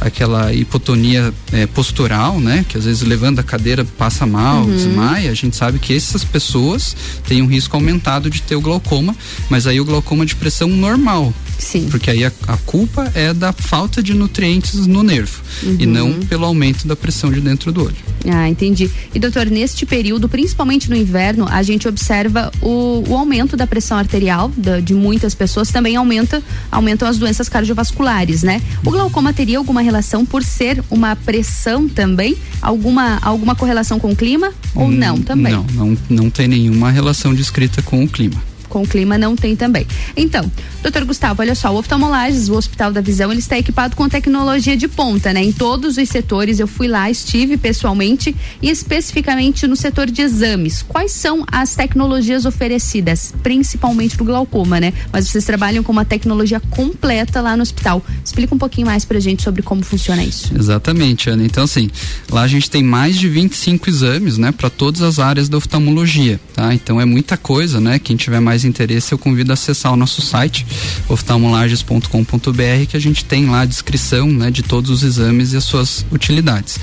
[0.01, 4.75] aquela hipotonia eh, postural, né, que às vezes levando a cadeira passa mal, Uhum.
[4.75, 6.95] desmaia, a gente sabe que essas pessoas
[7.27, 9.15] têm um risco aumentado de ter o glaucoma,
[9.49, 11.33] mas aí o glaucoma de pressão normal.
[11.63, 11.87] Sim.
[11.89, 15.91] Porque aí a, a culpa é da falta de nutrientes no nervo e Uhum.
[15.91, 17.95] não pelo aumento da pressão de dentro do olho.
[18.29, 18.89] Ah, entendi.
[19.13, 23.97] E doutor, neste período, principalmente no inverno, a gente observa o, o aumento da pressão
[23.97, 26.41] arterial da- de muitas pessoas, também aumenta,
[26.71, 28.61] aumentam as doenças cardiovasculares, né?
[28.85, 32.37] O glaucoma teria alguma relação por ser uma pressão também?
[32.61, 34.51] Alguma, alguma correlação com o clima?
[34.75, 35.53] Ou não também?
[35.53, 38.41] Não, não, não tem nenhuma relação descrita com o clima.
[38.73, 39.85] Com o clima não tem também.
[40.17, 40.51] Então,
[40.81, 44.75] doutor Gustavo, olha só, o Oftalmolages, o Hospital da Visão, ele está equipado com tecnologia
[44.75, 45.43] de ponta, né?
[45.43, 50.81] Em todos os setores, eu fui lá, estive pessoalmente e especificamente no setor de exames.
[50.81, 54.91] Quais são as tecnologias oferecidas, principalmente do glaucoma, né?
[55.11, 58.03] Mas vocês trabalham com uma tecnologia completa lá no hospital.
[58.25, 60.51] Explica um pouquinho mais pra gente sobre como funciona isso.
[60.57, 61.45] Exatamente, Ana.
[61.45, 61.91] Então, assim,
[62.31, 66.39] lá a gente tem mais de 25 exames, né, para todas as áreas da oftalmologia,
[66.55, 66.73] tá?
[66.73, 67.99] Então é muita coisa, né?
[67.99, 70.65] Quem tiver mais interesse, eu convido a acessar o nosso site,
[71.09, 75.63] oftalmolages.com.br, que a gente tem lá a descrição, né, de todos os exames e as
[75.63, 76.79] suas utilidades.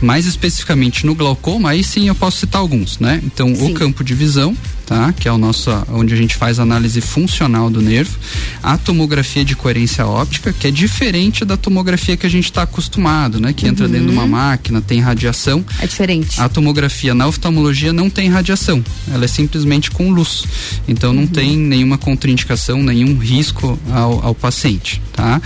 [0.00, 3.20] Mais especificamente no glaucoma, aí sim eu posso citar alguns, né?
[3.24, 4.56] Então, o campo de visão,
[4.86, 5.12] tá?
[5.12, 8.16] Que é o nosso, onde a gente faz análise funcional do nervo,
[8.62, 13.40] a tomografia de coerência óptica, que é diferente da tomografia que a gente está acostumado,
[13.40, 13.52] né?
[13.52, 15.64] Que entra dentro de uma máquina, tem radiação.
[15.80, 16.40] É diferente.
[16.40, 18.82] A tomografia na oftalmologia não tem radiação,
[19.12, 20.44] ela é simplesmente com luz.
[20.86, 25.42] Então não tem nenhuma contraindicação, nenhum risco ao, ao paciente, tá?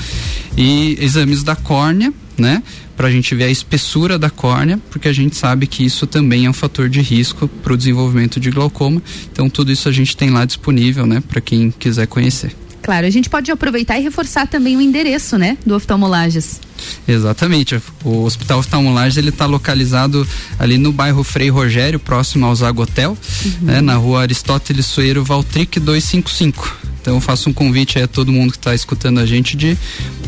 [0.57, 2.62] E exames da córnea, né?
[3.01, 6.44] Para a gente ver a espessura da córnea, porque a gente sabe que isso também
[6.44, 9.03] é um fator de risco para o desenvolvimento de glaucoma.
[9.32, 11.22] Então tudo isso a gente tem lá disponível, né?
[11.26, 12.55] Para quem quiser conhecer.
[12.82, 16.61] Claro, a gente pode aproveitar e reforçar também o endereço, né, do Oftalmolages.
[17.07, 17.81] Exatamente.
[18.05, 20.26] O Hospital Oftalmolages ele está localizado
[20.59, 23.16] ali no bairro Frei Rogério, próximo ao Zagotel,
[23.61, 26.91] né, na rua Aristóteles Soeiro Valtric 255.
[27.01, 29.76] Então eu faço um convite a todo mundo que está escutando a gente de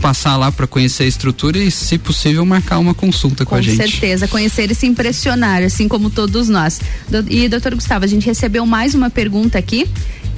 [0.00, 3.62] passar lá para conhecer a estrutura e, se possível, marcar uma consulta com, Com a
[3.62, 3.76] gente.
[3.76, 6.80] certeza, conhecer e se impressionar, assim como todos nós.
[7.28, 9.86] E, doutor Gustavo, a gente recebeu mais uma pergunta aqui,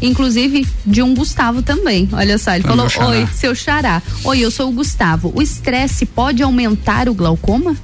[0.06, 2.08] inclusive de um Gustavo também.
[2.12, 2.86] Olha só, ele falou.
[3.08, 4.02] Oi, seu xará.
[4.24, 5.32] Oi, eu sou o Gustavo.
[5.34, 7.76] O estresse pode aumentar o glaucoma?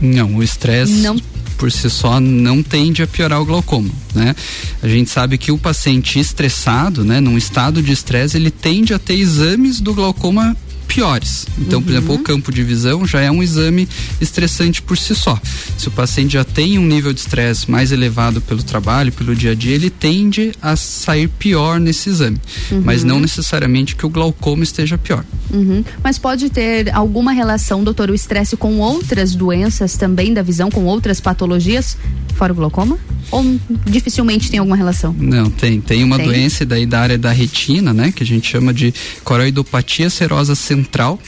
[0.00, 1.16] Não, o estresse Não.
[1.56, 4.34] por si só não tende a piorar o glaucoma, né?
[4.82, 8.98] A gente sabe que o paciente estressado, né, num estado de estresse, ele tende a
[8.98, 10.56] ter exames do glaucoma
[10.90, 11.46] piores.
[11.56, 13.88] Então, por exemplo, o campo de visão já é um exame
[14.20, 15.40] estressante por si só.
[15.78, 19.52] Se o paciente já tem um nível de estresse mais elevado pelo trabalho, pelo dia
[19.52, 22.38] a dia, ele tende a sair pior nesse exame.
[22.84, 25.24] Mas não necessariamente que o glaucoma esteja pior.
[25.52, 25.84] Uhum.
[26.02, 30.84] Mas pode ter alguma relação, doutor, o estresse com outras doenças também da visão, com
[30.86, 31.96] outras patologias,
[32.34, 32.98] fora o glaucoma?
[33.30, 33.44] Ou
[33.86, 35.14] dificilmente tem alguma relação?
[35.16, 35.80] Não, tem.
[35.80, 36.26] Tem uma Tem?
[36.26, 38.12] doença daí da área da retina, né?
[38.12, 40.79] Que a gente chama de coroidopatia serosa central,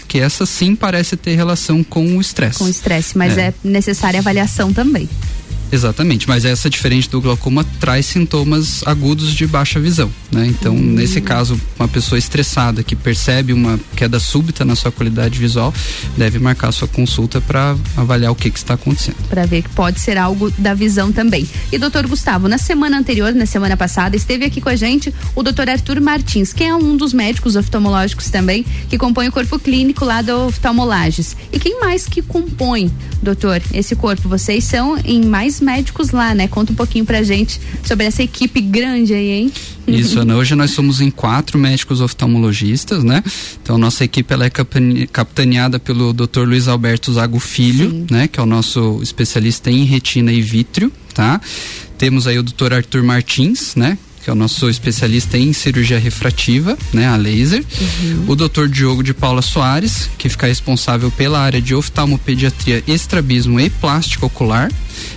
[0.09, 2.59] que essa sim parece ter relação com o estresse.
[2.59, 3.49] Com estresse, mas É.
[3.49, 5.09] é necessária avaliação também.
[5.73, 10.47] Exatamente, mas essa diferente do glaucoma traz sintomas agudos de baixa visão, né?
[10.47, 10.93] Então, Hum.
[10.93, 15.73] nesse caso, uma pessoa estressada que percebe uma queda súbita na sua qualidade visual,
[16.17, 19.17] deve marcar sua consulta para avaliar o que, que está acontecendo.
[19.31, 21.49] Para ver que pode ser algo da visão também.
[21.73, 25.43] E doutor Gustavo, na semana anterior, na semana passada, esteve aqui com a gente o
[25.43, 30.05] doutor Arthur Martins, que é um dos médicos oftalmológicos também, que compõe o corpo clínico
[30.05, 31.35] lá do Oftalmolages.
[31.51, 32.93] E quem mais que compõe,
[33.23, 34.29] doutor, esse corpo?
[34.29, 36.49] Vocês são em mais médicos lá, né?
[36.49, 39.53] Conta um pouquinho pra gente sobre essa equipe grande aí, hein?
[39.87, 40.37] Isso, Ana.
[40.37, 43.23] Hoje nós somos em quatro médicos oftalmologistas, né?
[43.63, 46.43] Então, nossa equipe ela é capitaneada pelo Dr.
[46.47, 48.07] Luiz Alberto Zago Filho, Sim.
[48.11, 48.29] né?
[48.29, 51.41] Que é o nosso especialista em retina e vítreo, tá?
[51.99, 52.75] Temos aí o Dr.
[52.75, 53.99] Arthur Martins, né?
[54.23, 57.65] Que é o nosso especialista em cirurgia refrativa, né, a laser.
[57.81, 58.25] Uhum.
[58.29, 58.69] O Dr.
[58.69, 64.71] Diogo de Paula Soares, que fica responsável pela área de oftalmopediatria, estrabismo e plástico ocular.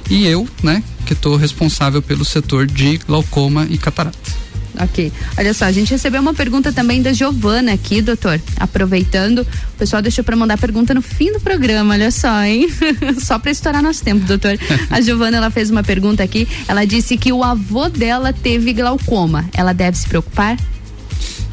[0.10, 4.45] E eu, né, que estou responsável pelo setor de glaucoma e catarata.
[4.80, 5.12] Ok.
[5.38, 8.42] Olha só, a gente recebeu uma pergunta também da Giovana aqui, doutor.
[8.60, 12.68] Aproveitando, o pessoal deixou para mandar pergunta no fim do programa, olha só, hein?
[13.20, 14.58] só para estourar nosso tempo, doutor.
[14.90, 16.48] A Giovana, ela fez uma pergunta aqui.
[16.68, 19.46] Ela disse que o avô dela teve glaucoma.
[19.54, 20.58] Ela deve se preocupar?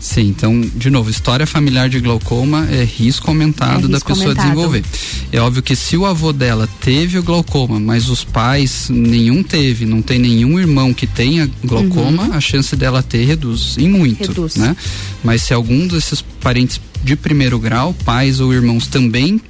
[0.03, 4.31] Sim, então, de novo, história familiar de glaucoma é risco aumentado é risco da pessoa
[4.31, 4.49] aumentado.
[4.49, 4.85] desenvolver.
[5.31, 9.87] É óbvio que se o avô dela teve o glaucoma, mas os pais nenhum teve,
[9.87, 12.33] não tem nenhum irmão que tenha glaucoma, uhum.
[12.33, 14.57] a chance dela ter reduz em muito, reduz.
[14.57, 14.77] né?
[15.23, 19.41] Mas se algum desses parentes de primeiro grau, pais ou irmãos também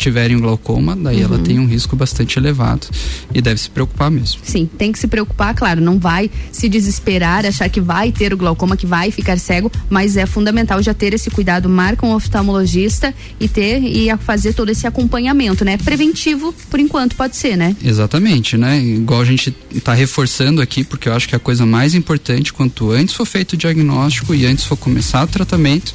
[0.00, 1.24] tiverem glaucoma, daí uhum.
[1.24, 2.86] ela tem um risco bastante elevado
[3.34, 4.40] e deve se preocupar mesmo.
[4.42, 8.36] Sim, tem que se preocupar, claro, não vai se desesperar, achar que vai ter o
[8.36, 13.14] glaucoma, que vai ficar cego, mas é fundamental já ter esse cuidado, marca um oftalmologista
[13.38, 15.76] e ter e fazer todo esse acompanhamento, né?
[15.76, 17.76] Preventivo, por enquanto, pode ser, né?
[17.84, 18.80] Exatamente, né?
[18.80, 22.90] Igual a gente está reforçando aqui, porque eu acho que a coisa mais importante, quanto
[22.90, 25.94] antes for feito o diagnóstico e antes for começar o tratamento,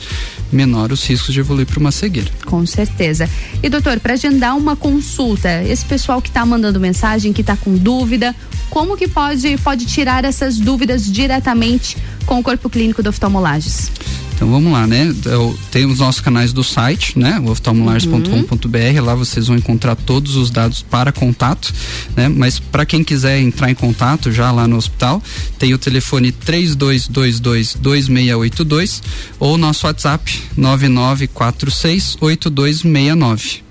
[0.51, 2.29] menor os riscos de evoluir para uma cegueira.
[2.45, 3.29] Com certeza.
[3.63, 7.75] E doutor, para agendar uma consulta, esse pessoal que está mandando mensagem, que está com
[7.75, 8.35] dúvida,
[8.69, 13.91] como que pode pode tirar essas dúvidas diretamente com o corpo clínico do oftalmolages?
[14.35, 15.15] Então vamos lá, né?
[15.71, 17.39] Tem os nossos canais do site, né?
[17.39, 21.73] Oftalmolares.com.br, lá vocês vão encontrar todos os dados para contato,
[22.17, 22.27] né?
[22.27, 25.23] Mas para quem quiser entrar em contato já lá no hospital,
[25.57, 29.01] tem o telefone 3222 2682
[29.39, 33.64] ou nosso WhatsApp 9946 8269.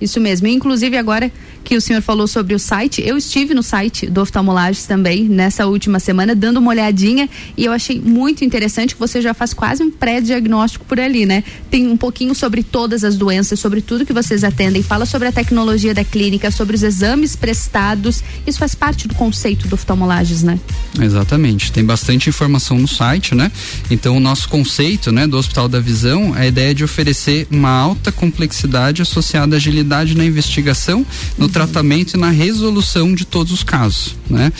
[0.00, 0.46] Isso mesmo.
[0.46, 1.30] Inclusive agora
[1.64, 5.66] que o senhor falou sobre o site, eu estive no site do Oftalmolages também nessa
[5.66, 9.82] última semana, dando uma olhadinha e eu achei muito interessante que você já faz quase
[9.82, 11.44] um pré-diagnóstico por ali, né?
[11.70, 15.32] Tem um pouquinho sobre todas as doenças, sobre tudo que vocês atendem, fala sobre a
[15.32, 18.22] tecnologia da clínica, sobre os exames prestados.
[18.46, 20.58] Isso faz parte do conceito do Oftalmolages, né?
[21.00, 21.70] Exatamente.
[21.72, 23.50] Tem bastante informação no site, né?
[23.90, 27.70] Então o nosso conceito, né, do Hospital da Visão, é a ideia de oferecer uma
[27.70, 31.04] alta complexidade associada à agilidade na investigação,
[31.36, 34.52] no tratamento e na resolução de todos os casos, né?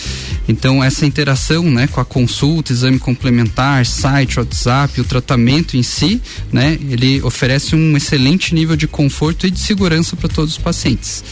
[0.49, 6.21] Então essa interação, né, com a consulta, exame complementar, site, WhatsApp, o tratamento em si,
[6.53, 11.23] né, ele oferece um excelente nível de conforto e de segurança para todos os pacientes.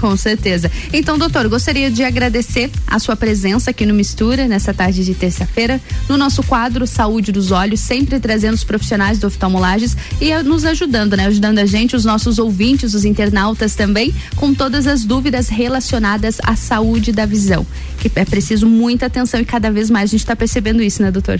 [0.00, 0.70] Com certeza.
[0.94, 5.78] Então, doutor, gostaria de agradecer a sua presença aqui no Mistura, nessa tarde de terça-feira,
[6.08, 11.18] no nosso quadro Saúde dos Olhos, sempre trazendo os profissionais do oftalmolages e nos ajudando,
[11.18, 11.26] né?
[11.26, 16.56] Ajudando a gente, os nossos ouvintes, os internautas também, com todas as dúvidas relacionadas à
[16.56, 17.66] saúde da visão.
[17.98, 21.10] Que é preciso muita atenção e cada vez mais a gente está percebendo isso, né,
[21.10, 21.38] doutor?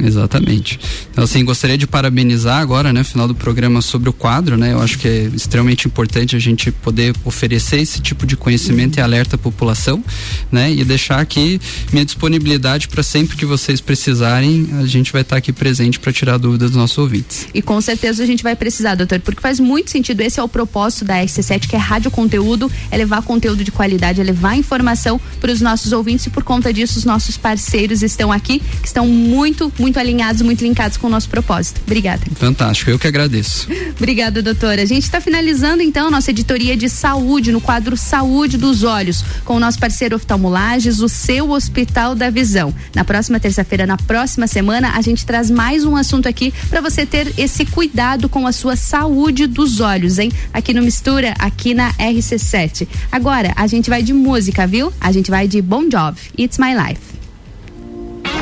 [0.00, 0.78] Exatamente.
[1.10, 4.72] Então, assim, gostaria de parabenizar agora, né, final do programa sobre o quadro, né?
[4.72, 9.00] Eu acho que é extremamente importante a gente poder oferecer esse tipo de conhecimento e
[9.00, 10.02] alerta à população,
[10.50, 10.70] né?
[10.72, 11.60] E deixar aqui
[11.92, 16.12] minha disponibilidade para sempre que vocês precisarem, a gente vai estar tá aqui presente para
[16.12, 17.48] tirar dúvidas dos nossos ouvintes.
[17.52, 20.20] E com certeza a gente vai precisar, doutor, porque faz muito sentido.
[20.20, 24.20] Esse é o propósito da RC7, que é rádio conteúdo, é levar conteúdo de qualidade,
[24.20, 28.30] é levar informação para os nossos ouvintes e por conta disso os nossos parceiros estão
[28.30, 31.80] aqui, que estão muito, muito muito alinhados, muito linkados com o nosso propósito.
[31.86, 32.22] Obrigada.
[32.34, 33.66] Fantástico, eu que agradeço.
[33.96, 34.82] Obrigada, doutora.
[34.82, 39.56] A gente está finalizando então nossa editoria de saúde no quadro Saúde dos Olhos, com
[39.56, 42.74] o nosso parceiro Oftalmolages, o seu Hospital da Visão.
[42.94, 47.06] Na próxima terça-feira, na próxima semana, a gente traz mais um assunto aqui para você
[47.06, 50.30] ter esse cuidado com a sua saúde dos olhos, hein?
[50.52, 52.86] Aqui no Mistura, aqui na RC7.
[53.10, 54.92] Agora, a gente vai de música, viu?
[55.00, 57.17] A gente vai de Bon Jovi, It's My Life.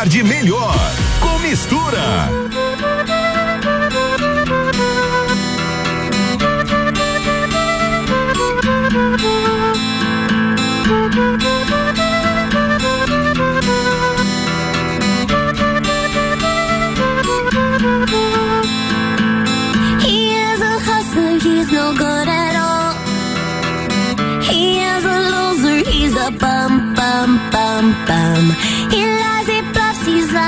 [0.00, 0.74] tarde melhor.
[1.20, 2.39] Com mistura.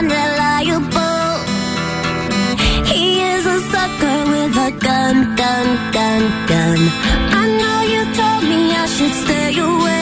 [0.03, 1.23] unreliable.
[2.93, 6.79] He is a sucker with a gun, gun, gun, gun.
[7.41, 10.02] I know you told me I should stay away.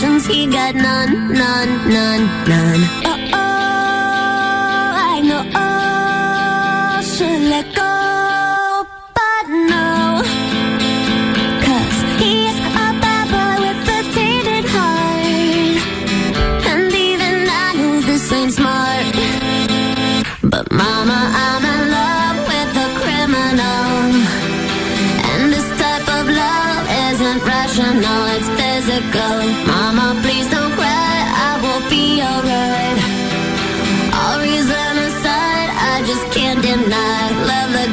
[0.00, 2.82] he got none, none, none, none.
[3.04, 3.38] Oh,
[5.10, 8.86] I know, oh, should let go,
[9.18, 10.22] but no.
[11.66, 15.78] Cause he's a bad boy with a tainted heart.
[16.70, 19.06] And even I know this ain't smart.
[20.44, 24.14] But mama, I'm in love with a criminal.
[25.30, 29.87] And this type of love isn't rational, it's physical.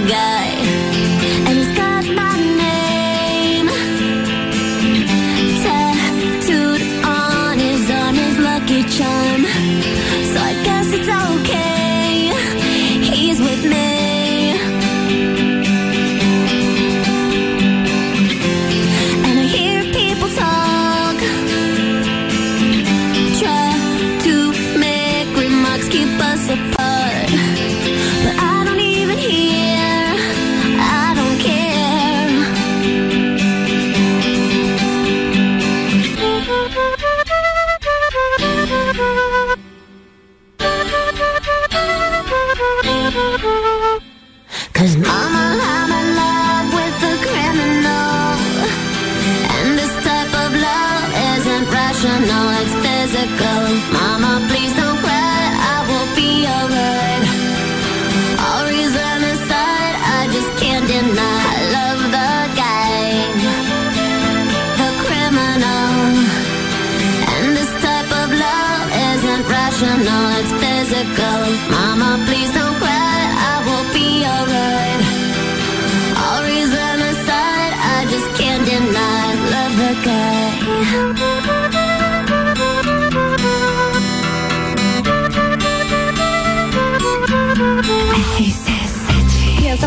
[0.08, 0.45] God.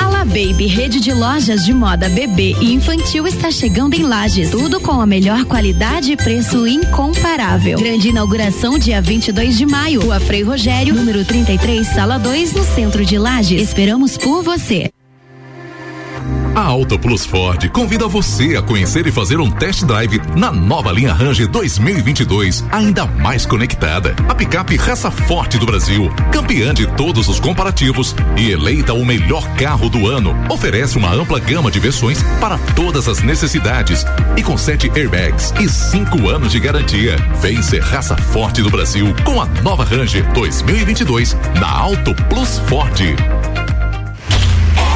[0.00, 4.50] Ala Baby, rede de lojas de moda bebê e infantil está chegando em Lages.
[4.50, 7.78] Tudo com a melhor qualidade e preço incomparável.
[7.78, 10.00] Grande inauguração dia 22 de maio.
[10.00, 13.60] Rua Frei Rogério, número 33, sala 2, no centro de Lages.
[13.60, 14.90] Esperamos por você.
[16.54, 20.90] A Auto Plus Ford convida você a conhecer e fazer um test drive na nova
[20.90, 24.16] linha Ranger 2022, ainda mais conectada.
[24.28, 29.48] A picape raça forte do Brasil, campeã de todos os comparativos e eleita o melhor
[29.54, 34.04] carro do ano, oferece uma ampla gama de versões para todas as necessidades
[34.36, 37.16] e com sete airbags e cinco anos de garantia.
[37.40, 43.00] Vem ser raça forte do Brasil com a nova Ranger 2022 na Auto Plus Ford.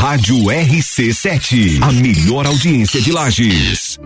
[0.00, 4.00] Rádio RC7, a melhor audiência de Lages.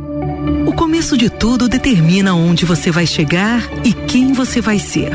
[0.66, 5.12] O começo de tudo determina onde você vai chegar e quem você vai ser.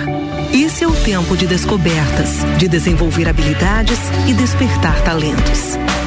[0.54, 5.78] Esse é o tempo de descobertas, de desenvolver habilidades e despertar talentos.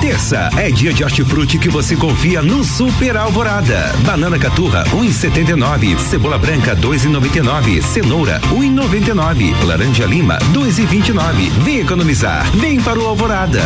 [0.00, 3.92] Terça é dia de hortifruti que você confia no Super Alvorada.
[4.04, 11.50] Banana caturra 1,79, cebola branca 2,99, cenoura 1,99, laranja lima 2,29.
[11.62, 13.62] Vem economizar, vem para o Alvorada.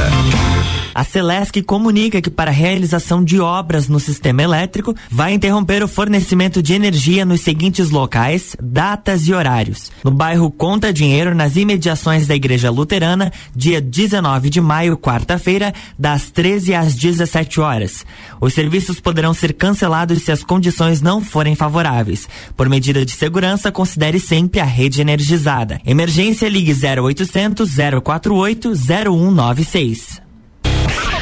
[0.94, 5.88] A Celesc comunica que para a realização de obras no sistema elétrico vai interromper o
[5.88, 9.90] fornecimento de energia nos seguintes locais, datas e horários.
[10.04, 16.30] No bairro Conta Dinheiro, nas imediações da Igreja Luterana, dia 19 de maio, quarta-feira, das
[16.30, 18.04] 13 às 17 horas.
[18.40, 22.28] Os serviços poderão ser cancelados se as condições não forem favoráveis.
[22.56, 25.80] Por medida de segurança, considere sempre a rede energizada.
[25.86, 27.70] Emergência ligue 0800
[28.02, 30.31] 048 0196.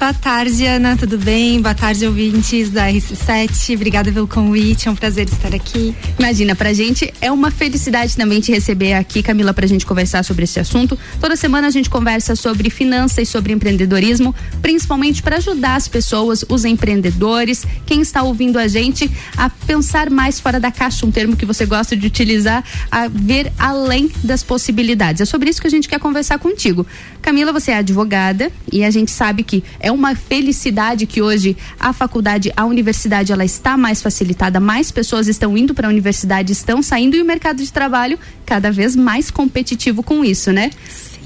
[0.00, 1.60] Boa tarde, Ana, tudo bem?
[1.60, 3.74] Boa tarde, ouvintes da RC7.
[3.74, 5.94] Obrigada pelo convite, é um prazer estar aqui.
[6.18, 10.44] Imagina, pra gente é uma felicidade também te receber aqui, Camila, pra gente conversar sobre
[10.44, 10.98] esse assunto.
[11.20, 16.46] Toda semana a gente conversa sobre finanças e sobre empreendedorismo, principalmente para ajudar as pessoas,
[16.48, 21.36] os empreendedores, quem está ouvindo a gente a pensar mais fora da caixa, um termo
[21.36, 25.20] que você gosta de utilizar, a ver além das possibilidades.
[25.20, 26.84] É sobre isso que a gente quer conversar contigo.
[27.22, 31.92] Camila, você é advogada e a gente sabe que é uma felicidade que hoje a
[31.92, 36.82] faculdade, a universidade, ela está mais facilitada, mais pessoas estão indo para a universidade, estão
[36.82, 40.72] saindo e o mercado de trabalho cada vez mais competitivo com isso, né?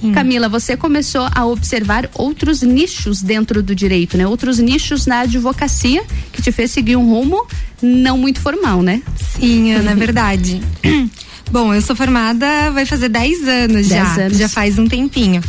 [0.05, 0.13] Sim.
[0.13, 4.27] Camila, você começou a observar outros nichos dentro do direito, né?
[4.27, 7.47] Outros nichos na advocacia que te fez seguir um rumo
[7.81, 9.01] não muito formal, né?
[9.17, 10.61] Sim, Ana, é verdade.
[11.51, 14.15] Bom, eu sou formada, vai fazer 10 anos já.
[14.17, 14.37] anos.
[14.37, 15.43] Já faz um tempinho.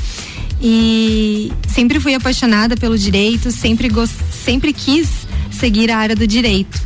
[0.61, 4.15] E sempre fui apaixonada pelo direito, sempre, gost...
[4.45, 5.09] sempre quis
[5.51, 6.81] seguir a área do direito.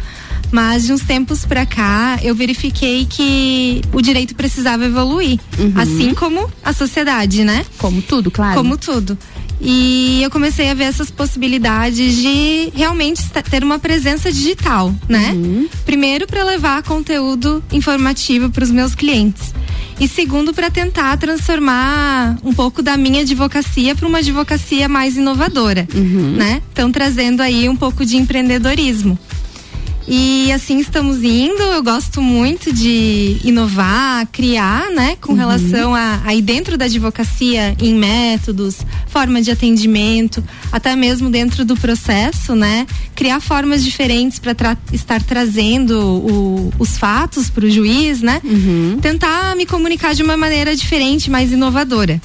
[0.52, 5.40] Mas de uns tempos pra cá, eu verifiquei que o direito precisava evoluir.
[5.58, 5.74] Uhum.
[5.76, 7.66] Assim como a sociedade, né?
[7.78, 8.56] Como tudo, claro.
[8.56, 9.18] Como tudo.
[9.62, 15.32] E eu comecei a ver essas possibilidades de realmente ter uma presença digital, né?
[15.34, 15.68] Uhum.
[15.86, 19.54] Primeiro para levar conteúdo informativo para os meus clientes
[20.00, 25.86] e segundo para tentar transformar um pouco da minha advocacia para uma advocacia mais inovadora,
[25.94, 26.36] uhum.
[26.38, 26.62] né?
[26.72, 29.20] Então trazendo aí um pouco de empreendedorismo.
[30.12, 31.62] E assim estamos indo.
[31.62, 35.16] Eu gosto muito de inovar, criar, né?
[35.22, 35.38] Com Uhum.
[35.38, 41.76] relação a aí dentro da advocacia, em métodos, forma de atendimento, até mesmo dentro do
[41.78, 42.88] processo, né?
[43.16, 48.42] Criar formas diferentes para tra estar trazendo o- os fatos para o juiz, né?
[49.04, 52.20] Tentar me comunicar de uma maneira diferente, mais inovadora.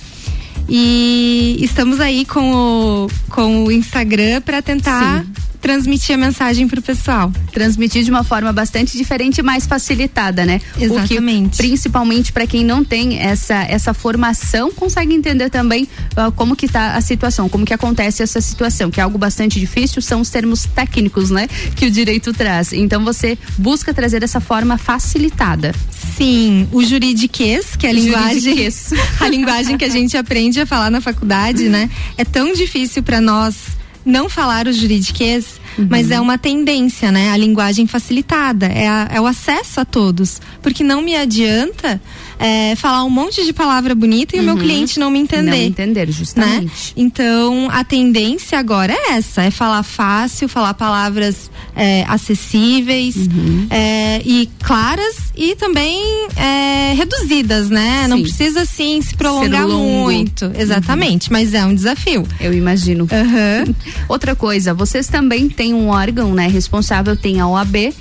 [0.66, 5.22] E estamos aí com o, com o Instagram para tentar
[5.65, 7.33] transmitir a mensagem pro pessoal.
[7.51, 10.61] Transmitir de uma forma bastante diferente e mais facilitada, né?
[10.79, 11.47] Exatamente.
[11.47, 15.89] O que, principalmente para quem não tem essa, essa formação, consegue entender também
[16.19, 19.59] uh, como que tá a situação, como que acontece essa situação, que é algo bastante
[19.59, 21.49] difícil, são os termos técnicos, né?
[21.75, 22.75] Que o direito traz.
[22.75, 25.75] Então você busca trazer essa forma facilitada.
[26.15, 28.69] Sim, o juridiquês, que é a linguagem,
[29.19, 31.89] a linguagem que a gente aprende a falar na faculdade, né?
[32.19, 33.74] É tão difícil para nós
[34.05, 37.31] não falar o juridiquês, mas é uma tendência, né?
[37.31, 40.41] A linguagem facilitada, é, a- é o acesso a todos.
[40.62, 42.01] Porque não me adianta
[42.39, 44.61] é, falar um monte de palavra bonita e o meu Uhum.
[44.61, 45.51] cliente não me entender.
[45.51, 46.64] Não entender, justamente.
[46.64, 46.70] Né?
[46.97, 53.66] Então, a tendência agora é essa: é falar fácil, falar palavras é, acessíveis Uhum.
[53.70, 56.01] é, e claras e também
[56.37, 58.07] é, reduzidas, né?
[58.09, 58.22] Não Sim.
[58.25, 60.51] precisa, assim, se prolongar muito.
[60.57, 62.27] Exatamente, mas é um desafio.
[62.41, 63.07] Eu imagino.
[64.09, 67.95] Outra coisa, vocês também têm um órgão, né, responsável, tem a OAB,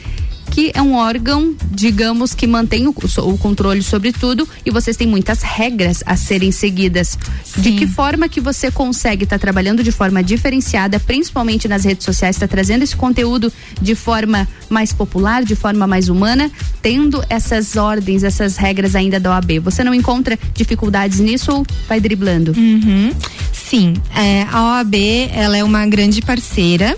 [0.53, 2.93] que é um órgão, digamos, que mantém o,
[3.23, 7.17] o controle sobre tudo e vocês têm muitas regras a serem seguidas.
[7.57, 12.35] De que forma que você consegue estar trabalhando de forma diferenciada, principalmente nas redes sociais,
[12.35, 13.51] está trazendo esse conteúdo
[13.81, 16.51] de forma mais popular, de forma mais humana,
[16.83, 19.59] tendo essas ordens, essas regras ainda da OAB?
[19.63, 22.53] Você não encontra dificuldades nisso ou vai driblando?
[22.55, 23.11] Uhum.
[23.51, 24.93] Sim, é, a OAB
[25.33, 26.95] ela é uma grande parceira.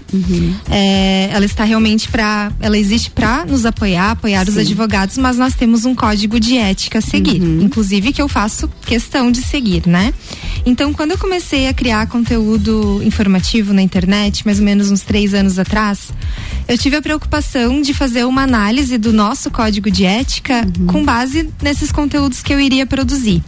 [0.70, 4.62] É, ela está realmente para, ela existe para nos apoiar, apoiar os Sim.
[4.62, 9.32] advogados, mas nós temos um código de ética a seguir, inclusive que eu faço questão
[9.32, 10.14] de seguir, né?
[10.66, 15.34] Então, quando eu comecei a criar conteúdo informativo na internet, mais ou menos uns três
[15.34, 16.12] anos atrás,
[16.68, 21.50] eu tive a preocupação de fazer uma análise do nosso código de ética com base
[21.62, 23.44] nesses conteúdos que eu iria produzir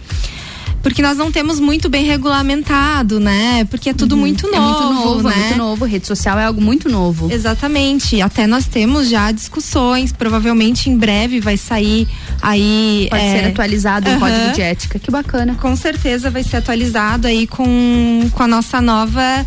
[0.88, 3.65] porque nós não temos muito bem regulamentado, né?
[3.65, 5.35] Porque é tudo muito novo, é muito novo, né?
[5.35, 5.85] é muito novo.
[5.85, 7.29] Rede social é algo muito novo.
[7.29, 8.21] Exatamente.
[8.21, 10.13] Até nós temos já discussões.
[10.13, 12.07] Provavelmente em breve vai sair
[12.41, 13.07] aí.
[13.09, 14.19] Pode é, ser atualizado o aham.
[14.21, 14.97] código de ética.
[14.97, 15.55] Que bacana.
[15.55, 19.45] Com certeza vai ser atualizado aí com, com a nossa nova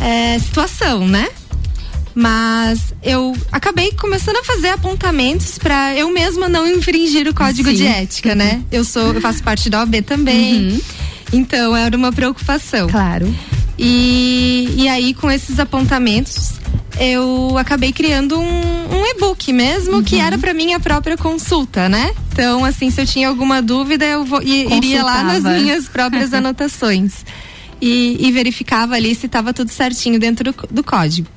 [0.00, 1.28] é, situação, né?
[2.14, 7.76] Mas eu acabei começando a fazer apontamentos para eu mesma não infringir o código Sim.
[7.76, 8.62] de ética, né?
[8.70, 10.80] Eu sou, eu faço parte da OAB também.
[11.32, 12.88] Então era uma preocupação.
[12.88, 13.34] Claro.
[13.76, 16.52] E, e aí, com esses apontamentos,
[16.98, 22.12] eu acabei criando um, um e-book mesmo, que era para minha própria consulta, né?
[22.32, 27.24] Então, assim, se eu tinha alguma dúvida, eu vou, iria lá nas minhas próprias anotações.
[27.80, 31.28] E, e verificava ali se estava tudo certinho dentro do, do código.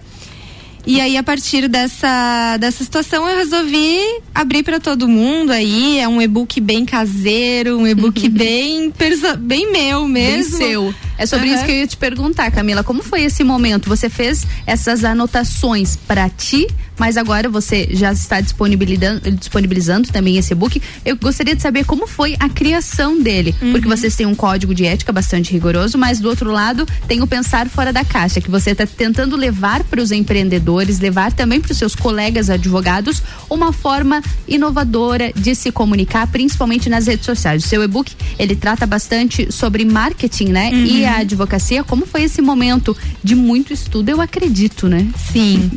[0.90, 4.00] E aí, a partir dessa, dessa situação, eu resolvi
[4.34, 6.00] abrir para todo mundo aí.
[6.00, 10.58] É um e-book bem caseiro, um e-book bem, perso- bem meu mesmo.
[10.58, 10.96] Bem seu.
[11.18, 11.56] É sobre Aham.
[11.56, 12.86] isso que eu ia te perguntar, Camila.
[12.86, 13.90] Como foi esse momento?
[13.90, 16.68] Você fez essas anotações para ti,
[16.98, 20.82] mas agora você já está disponibilizando, disponibilizando também esse e-book.
[21.06, 23.56] Eu gostaria de saber como foi a criação dele.
[23.72, 27.28] Porque vocês têm um código de ética bastante rigoroso, mas do outro lado tem o
[27.28, 31.72] pensar fora da caixa, que você está tentando levar para os empreendedores, levar também para
[31.72, 37.64] os seus colegas advogados uma forma inovadora de se comunicar, principalmente nas redes sociais.
[37.64, 40.72] O seu e-book, ele trata bastante sobre marketing, né?
[40.74, 41.84] E a advocacia.
[41.84, 45.08] Como foi esse momento de muito estudo, eu acredito, né?
[45.32, 45.70] Sim.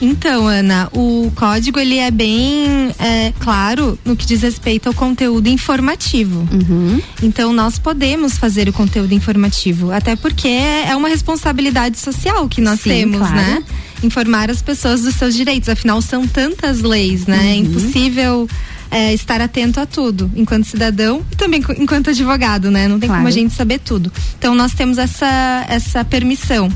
[0.00, 5.48] Então, Ana, o código ele é bem é, claro no que diz respeito ao conteúdo
[5.48, 6.46] informativo.
[6.52, 7.00] Uhum.
[7.22, 12.80] Então, nós podemos fazer o conteúdo informativo, até porque é uma responsabilidade social que nós
[12.80, 13.36] Sim, temos, claro.
[13.36, 13.62] né?
[14.02, 15.68] Informar as pessoas dos seus direitos.
[15.68, 17.36] Afinal, são tantas leis, né?
[17.36, 17.64] É Uhum.
[17.66, 18.48] impossível
[18.90, 22.86] é, estar atento a tudo, enquanto cidadão e também enquanto advogado, né?
[22.88, 23.20] Não tem Claro.
[23.22, 24.12] como a gente saber tudo.
[24.38, 26.70] Então, nós temos essa, essa permissão.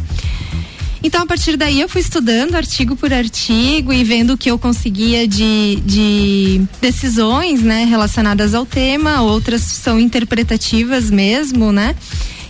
[1.02, 4.58] Então, a partir daí, eu fui estudando artigo por artigo e vendo o que eu
[4.58, 11.96] conseguia de, de decisões, né, relacionadas ao tema, outras são interpretativas mesmo, né?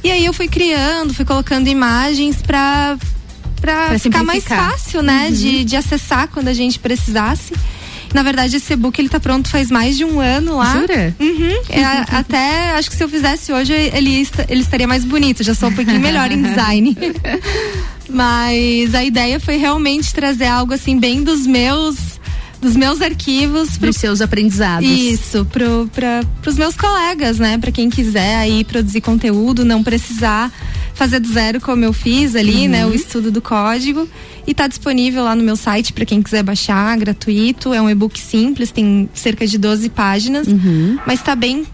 [0.02, 2.98] E aí eu fui criando, fui colocando imagens para
[3.60, 5.34] para ficar mais fácil, né, Uhum.
[5.34, 7.52] de, de acessar quando a gente precisasse.
[8.12, 10.78] Na verdade, esse e-book ele tá pronto faz mais de um ano lá.
[10.78, 11.14] Jura?
[11.18, 11.62] Uhum.
[11.68, 11.84] É,
[12.16, 15.42] até acho que se eu fizesse hoje, ele, ele estaria mais bonito.
[15.42, 16.96] Já sou um pouquinho melhor em design.
[18.08, 22.19] Mas a ideia foi realmente trazer algo assim bem dos meus
[22.60, 24.88] dos meus arquivos Para os seus aprendizados.
[24.88, 30.52] isso pro, pra, pros meus colegas né para quem quiser aí produzir conteúdo não precisar
[30.94, 32.92] fazer do zero como eu fiz ali né Uhum.
[32.92, 34.06] o estudo do código
[34.46, 38.18] e tá disponível lá no meu site para quem quiser baixar gratuito é um e-book
[38.20, 40.98] simples tem cerca de 12 páginas Uhum.
[41.06, 41.64] mas tá bem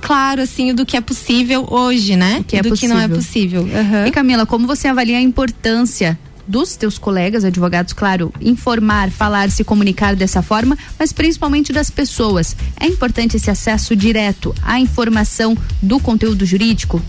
[0.00, 3.64] claro assim do que é possível hoje né que é do que não é possível.
[3.64, 4.06] possível Aham.
[4.06, 6.16] E Camila, como você avalia a importância
[6.48, 12.56] dos teus colegas advogados, claro, informar, falar, se comunicar dessa forma, mas principalmente das pessoas.
[12.80, 17.02] É importante esse acesso direto à informação do conteúdo jurídico?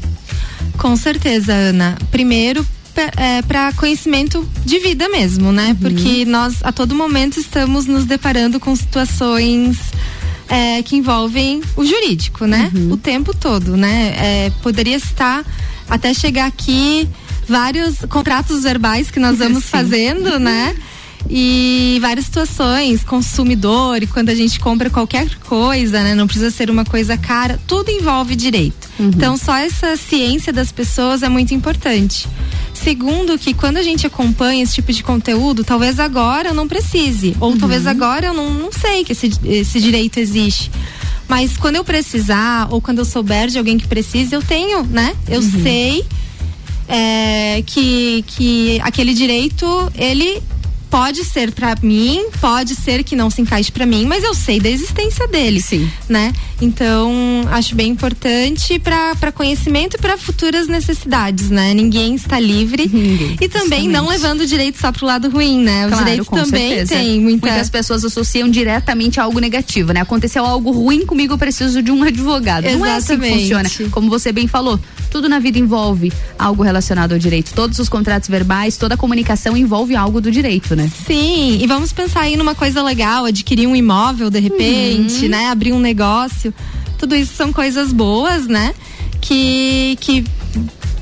[0.77, 1.97] Com certeza, Ana.
[2.11, 2.65] Primeiro,
[3.47, 5.75] para conhecimento de vida mesmo, né?
[5.79, 9.77] Porque nós a todo momento estamos nos deparando com situações
[10.49, 12.71] é, que envolvem o jurídico, né?
[12.91, 14.13] O tempo todo, né?
[14.17, 15.45] É, poderia estar
[15.89, 17.07] até chegar aqui
[17.49, 19.69] vários contratos verbais que nós vamos Sim.
[19.69, 20.75] fazendo, né?
[21.29, 26.15] E várias situações, consumidor, e quando a gente compra qualquer coisa, né?
[26.15, 28.87] Não precisa ser uma coisa cara, tudo envolve direito.
[28.99, 32.27] Então, só essa ciência das pessoas é muito importante.
[32.73, 37.35] Segundo, que quando a gente acompanha esse tipo de conteúdo, talvez agora eu não precise.
[37.39, 40.71] Ou talvez agora eu não, não sei que esse, esse direito existe.
[41.27, 45.15] Mas quando eu precisar, ou quando eu souber de alguém que precisa, eu tenho, né?
[45.27, 46.05] Eu sei
[46.89, 50.41] é, que, que aquele direito, ele
[50.89, 54.59] pode ser para mim, pode ser que não se encaixe para mim, mas eu sei
[54.59, 55.89] da existência dele, Sim.
[56.07, 56.33] né?
[56.61, 57.11] Então,
[57.51, 61.73] acho bem importante para conhecimento e para futuras necessidades, né?
[61.73, 62.83] Ninguém está livre
[63.39, 64.09] e também não justamente.
[64.09, 65.85] levando o direito só pro lado ruim, né?
[65.85, 66.95] O Claro, direito também certeza.
[66.95, 70.01] tem muita Muitas pessoas associam diretamente a algo negativo, né?
[70.01, 72.63] Aconteceu algo ruim comigo, eu preciso de um advogado.
[72.65, 73.39] Não é assim que Exatamente.
[73.67, 73.89] funciona.
[73.91, 74.79] Como você bem falou,
[75.09, 77.53] tudo na vida envolve algo relacionado ao direito.
[77.53, 80.78] Todos os contratos verbais, toda a comunicação envolve algo do direito, né?
[80.87, 85.29] Sim, e vamos pensar aí numa coisa legal, adquirir um imóvel de repente, Uhum.
[85.29, 85.47] né?
[85.49, 86.53] Abrir um negócio.
[86.97, 88.73] Tudo isso são coisas boas, né?
[89.19, 90.23] Que, que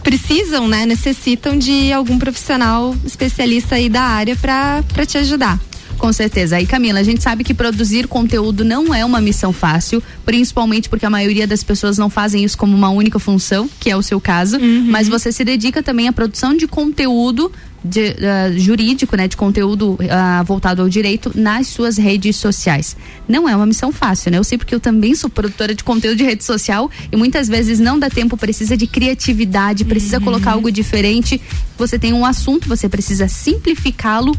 [0.03, 0.85] precisam, né?
[0.85, 5.59] Necessitam de algum profissional especialista aí da área para te ajudar.
[5.97, 6.57] Com certeza.
[6.57, 11.05] Aí, Camila, a gente sabe que produzir conteúdo não é uma missão fácil, principalmente porque
[11.05, 14.19] a maioria das pessoas não fazem isso como uma única função, que é o seu
[14.21, 14.57] caso.
[14.91, 17.51] Mas você se dedica também à produção de conteúdo
[17.83, 22.95] de, ah, jurídico, né, de conteúdo ah, voltado ao direito nas suas redes sociais.
[23.27, 24.37] Não é uma missão fácil, né?
[24.37, 27.79] Eu sei porque eu também sou produtora de conteúdo de rede social e muitas vezes
[27.79, 31.39] não dá tempo, precisa de criatividade, precisa colocar algo diferente.
[31.77, 34.35] Você tem um assunto, você precisa simplificá-lo.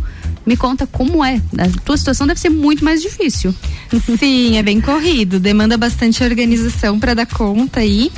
[0.49, 1.43] Me conta como é.
[1.59, 3.55] A tua situação deve ser muito mais difícil.
[4.19, 8.11] Sim, é bem corrido, demanda bastante organização para dar conta aí.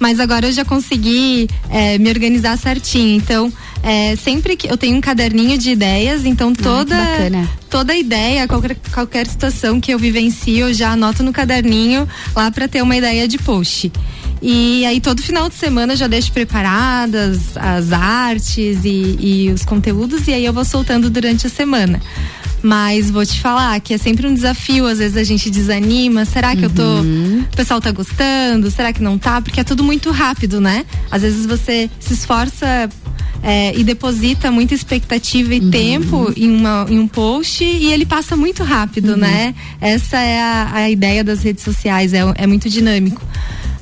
[0.00, 3.14] Mas agora eu já consegui é, me organizar certinho.
[3.14, 3.52] Então,
[3.82, 7.50] é, sempre que eu tenho um caderninho de ideias, então toda bacana.
[7.68, 12.66] toda ideia, qualquer, qualquer situação que eu vivencio, eu já anoto no caderninho lá para
[12.66, 13.92] ter uma ideia de post.
[14.46, 19.64] E aí todo final de semana eu já deixo preparadas as artes e, e os
[19.64, 21.98] conteúdos e aí eu vou soltando durante a semana.
[22.62, 26.54] Mas vou te falar que é sempre um desafio, às vezes a gente desanima, será
[26.54, 29.40] que eu tô, o pessoal tá gostando, será que não tá?
[29.40, 30.84] Porque é tudo muito rápido, né?
[31.10, 32.90] Às vezes você se esforça
[33.42, 38.36] é, e deposita muita expectativa e tempo em, uma, em um post e ele passa
[38.36, 39.54] muito rápido, né?
[39.80, 43.22] Essa é a, a ideia das redes sociais, é, é muito dinâmico.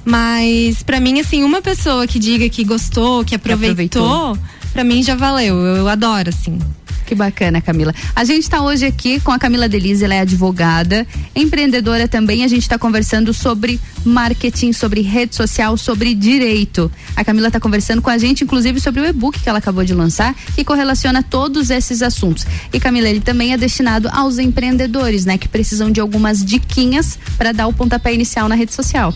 [0.04, 4.36] Mas pra mim, assim, uma pessoa que diga que gostou, que aproveitou,
[4.72, 5.56] pra mim já valeu.
[5.56, 6.58] Eu, adoro, assim.
[7.06, 7.94] Que bacana, Camila.
[8.16, 11.06] A gente está hoje aqui com a Camila Delize, ela é advogada,
[11.36, 12.42] empreendedora também.
[12.42, 16.90] A gente está conversando sobre marketing, sobre rede social, sobre direito.
[17.14, 19.92] A Camila está conversando com a gente, inclusive, sobre o e-book que ela acabou de
[19.92, 22.46] lançar, que correlaciona todos esses assuntos.
[22.72, 27.52] E Camila, ele também é destinado aos empreendedores, né, que precisam de algumas diquinhas para
[27.52, 29.14] dar o pontapé inicial na rede social.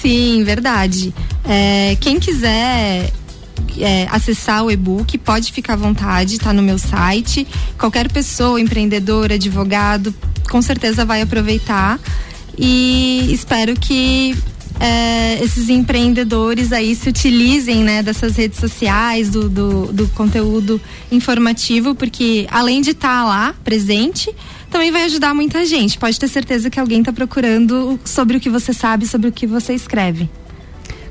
[0.00, 1.12] Sim, verdade.
[1.44, 3.12] É, quem quiser
[3.78, 7.46] é, acessar o e-book, pode ficar à vontade, está no meu site.
[7.78, 10.14] Qualquer pessoa, empreendedor, advogado,
[10.50, 12.00] com certeza vai aproveitar.
[12.56, 14.34] E espero que
[14.80, 20.80] é, esses empreendedores aí se utilizem né, dessas redes sociais, do, do, do conteúdo
[21.12, 24.34] informativo, porque além de estar lá presente,
[24.70, 25.98] também vai ajudar muita gente.
[25.98, 29.46] Pode ter certeza que alguém está procurando sobre o que você sabe, sobre o que
[29.46, 30.30] você escreve.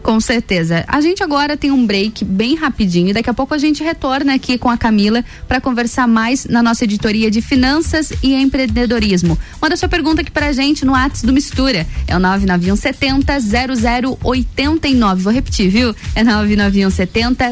[0.09, 0.83] Com certeza.
[0.87, 4.33] A gente agora tem um break bem rapidinho e daqui a pouco a gente retorna
[4.33, 9.37] aqui com a Camila para conversar mais na nossa editoria de finanças e empreendedorismo.
[9.61, 11.85] Manda sua pergunta aqui pra gente no Whats do Mistura.
[12.07, 15.21] É o 99170 0089.
[15.21, 15.95] Vou repetir, viu?
[16.15, 17.51] É 99170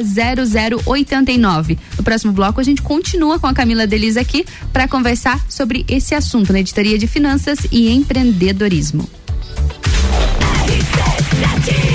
[0.84, 1.78] 0089.
[1.96, 4.44] No próximo bloco a gente continua com a Camila Delis aqui
[4.74, 9.08] para conversar sobre esse assunto na editoria de finanças e empreendedorismo.
[10.68, 11.87] RC7,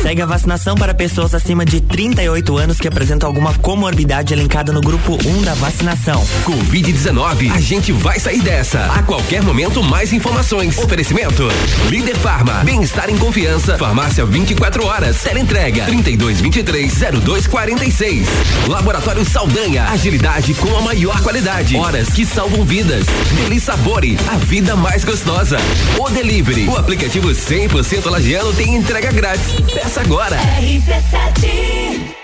[0.03, 4.81] Segue a vacinação para pessoas acima de 38 anos que apresentam alguma comorbidade elencada no
[4.81, 6.23] grupo 1 da vacinação.
[6.45, 8.85] Covid-19, a gente vai sair dessa.
[8.87, 10.77] A qualquer momento, mais informações.
[10.79, 11.49] Oferecimento.
[11.89, 13.79] Líder Farma, bem-estar em confiança.
[13.79, 15.23] Farmácia 24 horas.
[15.23, 18.27] Teleentrega 3223-0246.
[18.69, 21.77] Laboratório Saldanha, agilidade com a maior qualidade.
[21.77, 23.07] Horas que salvam vidas.
[23.37, 25.59] Deli Sabore, a vida mais gostosa.
[25.99, 29.53] O Delivery, o aplicativo 100% lagiano tem entrega grátis.
[29.73, 30.37] Peça agora.
[30.61, 32.24] RC7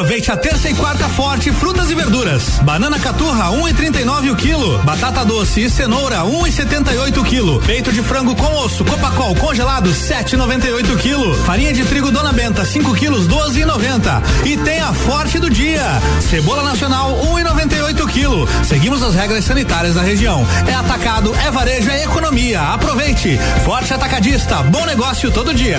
[0.00, 2.58] Aproveite a terça e quarta forte frutas e verduras.
[2.62, 4.78] Banana caturra 1,39 um o quilo.
[4.78, 7.60] Batata doce e cenoura 1,78 um o quilo.
[7.60, 11.34] Peito de frango com osso Copacol congelado 7,98 o quilo.
[11.44, 14.46] Farinha de trigo Dona Benta 5 quilos 12,90.
[14.46, 15.84] E tem a forte do dia.
[16.30, 18.48] Cebola nacional 1,98 um o quilo.
[18.64, 20.46] Seguimos as regras sanitárias da região.
[20.66, 22.62] É atacado, é varejo, é economia.
[22.62, 23.38] Aproveite.
[23.66, 24.62] Forte atacadista.
[24.62, 25.78] Bom negócio todo dia.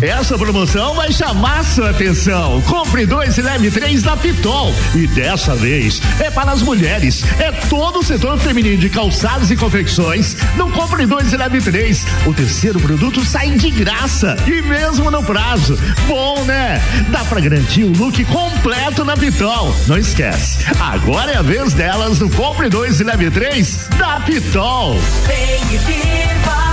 [0.00, 2.60] Essa promoção vai chamar sua atenção.
[2.62, 4.70] Compre dois e leve três na Pitol.
[4.94, 7.24] E dessa vez é para as mulheres.
[7.40, 10.36] É todo o setor feminino de calçados e confecções.
[10.54, 12.06] Não compre dois e leve três.
[12.26, 15.78] O terceiro produto sai de graça e mesmo no prazo.
[16.06, 16.78] Bom, né?
[17.08, 19.74] Dá para garantir o look completo na Pitol.
[19.86, 20.58] Não esquece.
[20.78, 24.98] Agora é a vez delas no Compre dois e leve três da Pitol.
[25.26, 26.65] Vem e viva,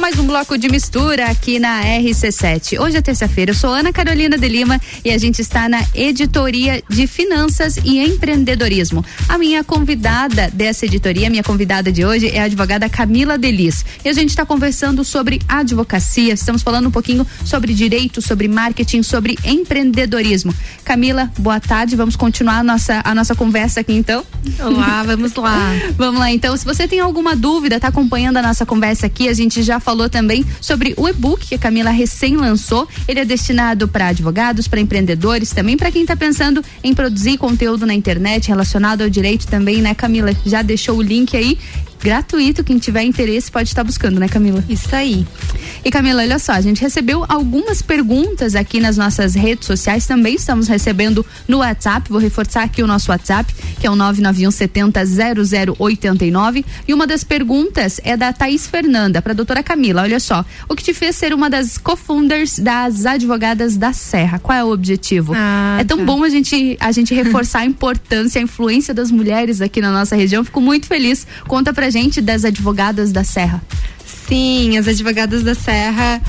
[0.00, 2.80] Mais um bloco de mistura aqui na RC7.
[2.80, 6.80] Hoje é terça-feira, eu sou Ana Carolina de Lima e a gente está na editoria
[6.88, 9.04] de Finanças e Empreendedorismo.
[9.28, 13.84] A minha convidada dessa editoria, minha convidada de hoje é a advogada Camila Delis.
[14.04, 19.02] E a gente está conversando sobre advocacia, estamos falando um pouquinho sobre direito, sobre marketing,
[19.02, 20.54] sobre empreendedorismo.
[20.84, 24.24] Camila, boa tarde, vamos continuar a nossa, a nossa conversa aqui então?
[24.60, 25.72] Olá, vamos lá.
[25.98, 29.34] vamos lá então, se você tem alguma dúvida, está acompanhando a nossa conversa aqui, a
[29.34, 32.86] gente já falou também sobre o e-book que a Camila recém lançou.
[33.08, 37.86] Ele é destinado para advogados, para empreendedores, também para quem está pensando em produzir conteúdo
[37.86, 40.30] na internet relacionado ao direito também, né, Camila?
[40.44, 41.58] Já deixou o link aí
[42.02, 42.64] gratuito.
[42.64, 44.62] Quem tiver interesse pode estar buscando, né, Camila?
[44.68, 45.26] Isso aí.
[45.84, 50.34] E Camila, olha só, a gente recebeu algumas perguntas aqui nas nossas redes sociais, também
[50.34, 52.10] estamos recebendo no WhatsApp.
[52.10, 55.00] Vou reforçar aqui o nosso WhatsApp, que é o 991 70
[55.78, 56.64] 0089.
[56.86, 60.02] E uma das perguntas é da Thaís Fernanda, para a doutora Camila.
[60.02, 64.38] Olha só, o que te fez ser uma das co-founders das advogadas da Serra?
[64.38, 65.32] Qual é o objetivo?
[65.34, 66.04] Ah, é tão tá.
[66.04, 70.16] bom a gente, a gente reforçar a importância, a influência das mulheres aqui na nossa
[70.16, 70.44] região.
[70.44, 71.26] Fico muito feliz.
[71.46, 73.62] Conta pra gente das advogadas da Serra.
[74.26, 76.20] Sim, as advogadas da Serra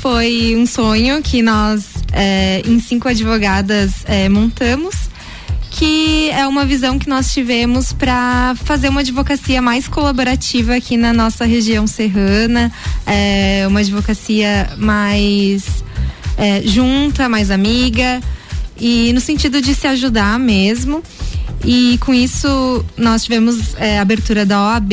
[0.00, 4.94] foi um sonho que nós, é, em cinco advogadas, é, montamos.
[5.70, 11.12] Que é uma visão que nós tivemos para fazer uma advocacia mais colaborativa aqui na
[11.12, 12.72] nossa região serrana,
[13.06, 15.84] é, uma advocacia mais
[16.38, 18.22] é, junta, mais amiga,
[18.78, 21.02] e no sentido de se ajudar mesmo.
[21.64, 24.92] E com isso nós tivemos é, abertura da OAB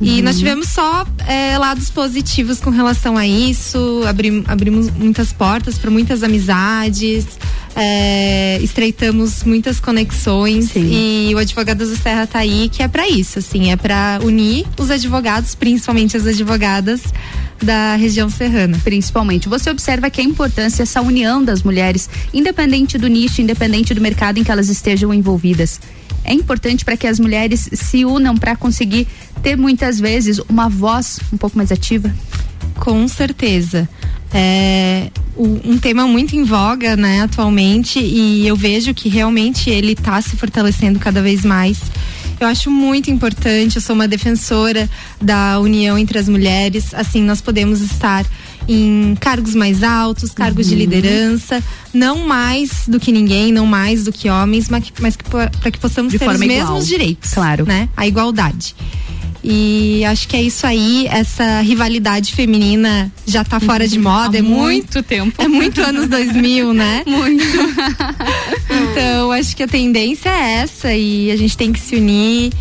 [0.00, 4.02] e nós tivemos só é, lados positivos com relação a isso.
[4.06, 7.26] Abrim, abrimos muitas portas para muitas amizades,
[7.74, 13.38] é, estreitamos muitas conexões e o Advogados da Serra tá aí que é para isso,
[13.38, 17.02] assim, é para unir os advogados, principalmente as advogadas
[17.62, 18.78] da região serrana.
[18.84, 19.48] Principalmente.
[19.48, 24.38] Você observa que a importância essa união das mulheres, independente do nicho, independente do mercado
[24.38, 25.80] em que elas estejam envolvidas.
[26.26, 29.06] É importante para que as mulheres se unam para conseguir
[29.42, 32.14] ter muitas vezes uma voz um pouco mais ativa.
[32.74, 33.88] Com certeza.
[34.32, 40.20] É um tema muito em voga, né, atualmente, e eu vejo que realmente ele está
[40.22, 41.78] se fortalecendo cada vez mais.
[42.40, 44.88] Eu acho muito importante, eu sou uma defensora
[45.20, 48.24] da união entre as mulheres, assim nós podemos estar
[48.68, 50.78] em cargos mais altos, cargos de Uhum.
[50.80, 51.62] liderança,
[51.94, 55.78] não mais do que ninguém, não mais do que homens, mas, que- mas para que
[55.78, 56.82] possamos De ter os mesmos igual.
[56.82, 57.64] direitos, Claro.
[57.66, 57.88] né?
[57.96, 58.74] A igualdade.
[59.48, 64.40] E acho que é isso aí, essa rivalidade feminina já tá fora de moda, Há
[64.40, 65.40] é muito muito tempo.
[65.40, 67.04] é muito anos 2000, né?
[67.06, 67.44] Muito.
[68.68, 72.52] Então, acho que a tendência é essa e a gente tem que se unir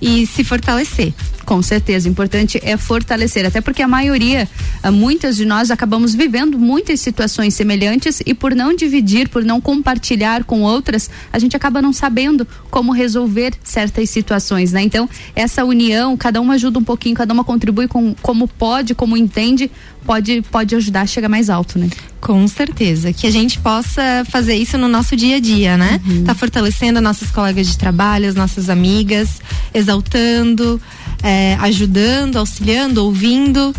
[0.00, 1.12] e se fortalecer.
[1.44, 4.48] Com certeza, o importante é fortalecer, até porque a maioria,
[4.82, 9.60] ah, muitas de nós acabamos vivendo muitas situações semelhantes e por não dividir, por não
[9.60, 14.82] compartilhar com outras, a gente acaba não sabendo como resolver certas situações, né?
[14.82, 19.16] Então, essa união, cada uma ajuda um pouquinho, cada uma contribui com como pode, como
[19.16, 19.70] entende,
[20.04, 21.88] pode pode ajudar a chegar mais alto, né?
[22.20, 23.12] Com certeza.
[23.12, 26.00] Que a gente possa fazer isso no nosso dia a dia, né?
[26.24, 29.42] Tá fortalecendo as nossas colegas de trabalho, as nossas amigas,
[29.74, 30.80] exaltando,
[31.24, 33.74] eh, ajudando, auxiliando, ouvindo.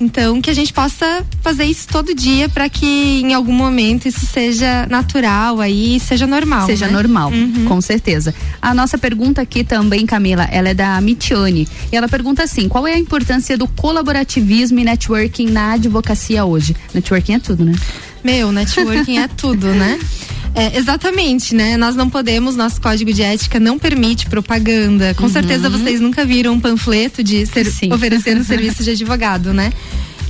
[0.00, 4.26] Então, que a gente possa fazer isso todo dia para que em algum momento isso
[4.26, 6.66] seja natural aí, seja normal.
[6.66, 6.92] Seja né?
[6.92, 7.30] normal,
[7.66, 8.34] com certeza.
[8.60, 11.66] A nossa pergunta aqui também, Camila, ela é da Mitiane.
[11.92, 16.76] E ela pergunta assim: qual é a importância do colaborativismo e networking na advocacia hoje?
[16.92, 17.74] Networking é tudo, né?
[18.22, 19.98] Meu, networking é tudo, né?
[20.54, 21.76] É, exatamente, né?
[21.76, 25.12] Nós não podemos, nosso código de ética não permite propaganda.
[25.14, 25.28] Com Uhum.
[25.28, 29.72] certeza vocês nunca viram um panfleto de ser, oferecendo serviço de advogado, né?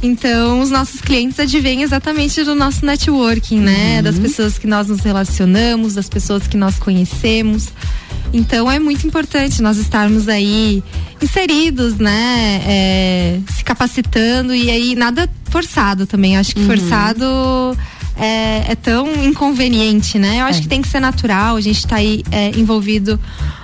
[0.03, 3.97] Então, os nossos clientes advêm exatamente do nosso networking, né?
[3.99, 4.03] Uhum.
[4.03, 7.69] Das pessoas que nós nos relacionamos, das pessoas que nós conhecemos.
[8.33, 10.83] Então, é muito importante nós estarmos aí
[11.23, 12.61] inseridos, né?
[12.67, 16.37] É, se capacitando e aí nada forçado também.
[16.37, 16.67] Acho que Uhum.
[16.67, 17.25] forçado
[18.17, 20.41] é, é tão inconveniente, né?
[20.41, 20.63] Eu acho É.
[20.63, 23.19] que tem que ser natural, a gente tá aí é, envolvido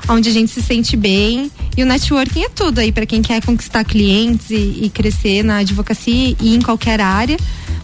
[0.09, 1.51] onde a gente se sente bem.
[1.77, 5.59] E o networking é tudo aí para quem quer conquistar clientes e, e crescer na
[5.59, 7.37] advocacia e em qualquer área.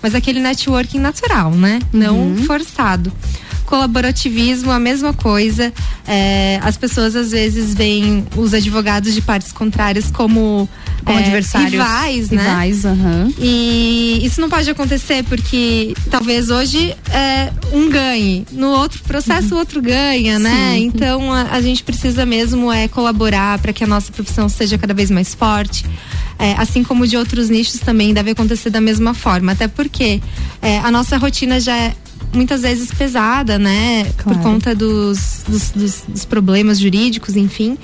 [0.03, 1.79] Mas aquele networking natural, né?
[1.93, 3.13] Não forçado.
[3.67, 5.73] Colaborativismo, a mesma coisa.
[6.07, 10.69] É, as pessoas às vezes veem os advogados de partes contrárias como,
[11.05, 11.73] Como é, adversários.
[11.73, 12.43] rivais, né?
[12.43, 13.33] Rivais, aham.
[13.39, 19.59] E isso não pode acontecer porque talvez hoje é, um ganhe, no outro processo o
[19.59, 20.75] outro ganha, né?
[20.75, 20.85] Sim.
[20.85, 24.95] Então a, a gente precisa mesmo é colaborar para que a nossa profissão seja cada
[24.95, 25.85] vez mais forte.
[26.39, 30.21] É, assim como de outros nichos também deve acontecer da mesma forma, até porque
[30.61, 31.95] é, a nossa rotina já é
[32.33, 34.05] muitas vezes pesada, né?
[34.17, 34.39] Claro.
[34.39, 37.77] Por conta dos, dos, dos- dos problemas jurídicos, enfim.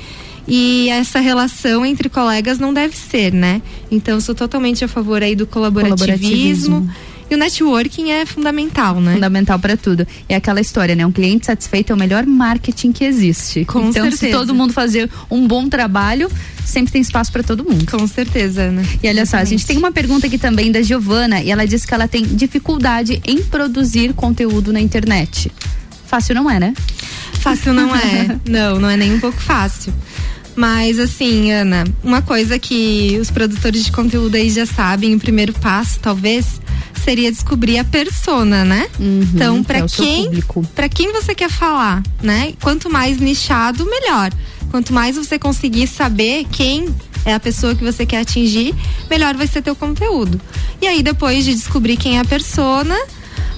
[0.46, 3.62] E essa relação entre colegas não deve ser, né?
[3.90, 6.80] Então, eu sou totalmente a favor aí do colaborativismo.
[6.80, 7.11] Colaborativismo.
[7.32, 9.14] E o networking é fundamental, né?
[9.14, 10.06] Fundamental para tudo.
[10.28, 11.06] É aquela história, né?
[11.06, 13.64] Um cliente satisfeito é o melhor marketing que existe.
[13.64, 14.38] Com então, se certeza.
[14.38, 16.30] todo mundo fazer um bom trabalho,
[16.62, 17.90] sempre tem espaço para todo mundo.
[17.90, 18.84] Com certeza, né?
[19.02, 19.66] E olha só, a gente Exatamente.
[19.66, 23.42] tem uma pergunta aqui também da Giovana e ela disse que ela tem dificuldade em
[23.42, 25.50] produzir conteúdo na internet.
[26.04, 26.74] Fácil não é, né?
[27.40, 28.38] Fácil não é.
[28.46, 29.90] não, não é nem um pouco fácil.
[30.54, 35.54] Mas assim, Ana, uma coisa que os produtores de conteúdo aí já sabem, o primeiro
[35.54, 36.60] passo, talvez,
[37.02, 38.88] seria descobrir a persona, né?
[38.98, 40.42] então, é para seu quem,
[40.74, 42.54] para quem você quer falar, né?
[42.60, 44.30] Quanto mais nichado, melhor.
[44.70, 48.74] Quanto mais você conseguir saber quem é a pessoa que você quer atingir,
[49.10, 50.40] melhor vai ser teu conteúdo.
[50.80, 52.96] E aí depois de descobrir quem é a persona,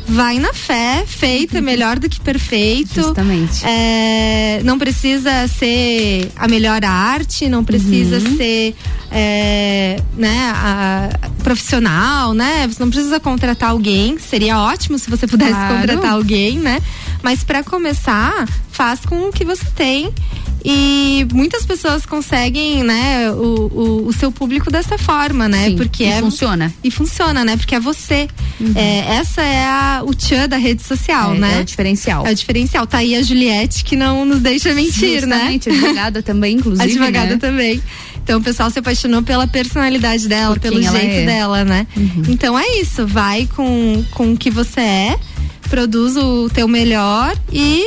[0.07, 2.95] vai na fé, feita é melhor do que perfeito.
[3.03, 3.65] Justamente.
[3.65, 8.37] É, não precisa ser a melhor arte, não precisa Uhum.
[8.37, 8.75] ser
[9.11, 11.09] é, né, a-
[11.43, 12.67] profissional, né?
[12.67, 14.19] Você não precisa contratar alguém.
[14.19, 15.75] Seria ótimo se você pudesse Claro.
[15.77, 16.81] contratar alguém, né?
[17.23, 20.13] Mas para começar, faz com o que você tem.
[20.65, 25.67] E muitas pessoas conseguem, né, o, o, o seu público dessa forma, né?
[25.67, 26.73] Sim, Porque e é funciona.
[26.83, 27.57] E funciona, né?
[27.57, 28.27] Porque é você.
[28.75, 31.59] É, essa é a, o tchan da rede social, É, né?
[31.59, 32.27] é o diferencial.
[32.27, 32.87] É o diferencial.
[32.87, 35.37] Tá aí a Juliette que não nos deixa mentir, né?
[35.37, 37.37] Justamente, advogada também, inclusive, Advogada né?
[37.39, 37.83] também.
[38.23, 41.27] Então o pessoal se apaixonou pela personalidade dela, Por pelo jeito é.
[41.27, 41.87] dela, né?
[42.27, 45.19] Então é isso, vai com, com o que você é,
[45.69, 47.87] produz o teu melhor e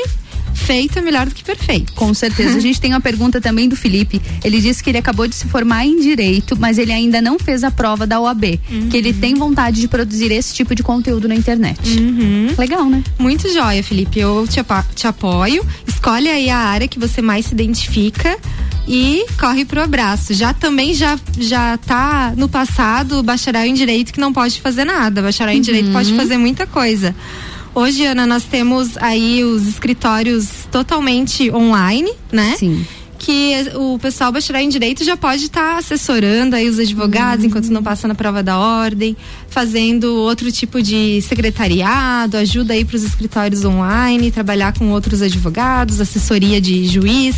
[0.58, 1.94] feito é melhor do que perfeito.
[1.94, 2.58] Com certeza.
[2.58, 4.22] A gente tem uma pergunta também do Felipe.
[4.44, 7.64] Ele disse que ele acabou de se formar em direito, mas ele ainda não fez
[7.64, 8.60] a prova da OAB.
[8.90, 11.80] Que ele tem vontade de produzir esse tipo de conteúdo na internet.
[12.58, 13.04] Legal, né?
[13.18, 14.20] Muito joia, Felipe.
[14.20, 14.60] Eu te,
[14.96, 15.66] te apoio.
[15.88, 18.38] Escolhe aí a área que você mais se identifica
[18.88, 20.34] e corre pro abraço.
[20.34, 24.86] Já também já já tá no passado o bacharel em direito que não pode fazer
[24.86, 25.22] nada.
[25.22, 27.14] Bacharel em direito pode fazer muita coisa.
[27.78, 32.56] Hoje, Ana, nós temos aí os escritórios totalmente online, né?
[32.58, 32.84] Sim.
[33.20, 37.84] que o pessoal bacharel em direito já pode estar assessorando aí os advogados enquanto não
[37.84, 39.16] passa na prova da ordem,
[39.48, 46.02] fazendo outro tipo de secretariado, ajuda aí para os escritórios online, trabalhar com outros advogados,
[46.02, 47.36] assessoria de juiz.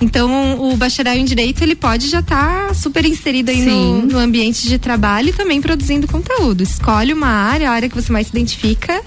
[0.00, 4.66] Então, o bacharel em direito ele pode já estar super inserido aí no, no ambiente
[4.66, 6.62] de trabalho e também produzindo conteúdo.
[6.62, 9.02] Escolhe uma área, a área que você mais se identifica.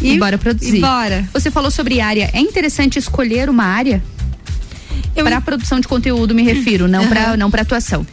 [0.00, 0.78] E, bora produzir.
[0.78, 1.28] E bora.
[1.32, 2.30] Você falou sobre área.
[2.32, 4.02] É interessante escolher uma área?
[5.14, 7.36] Para produção de conteúdo, me refiro, não para Aham.
[7.36, 8.06] não para atuação.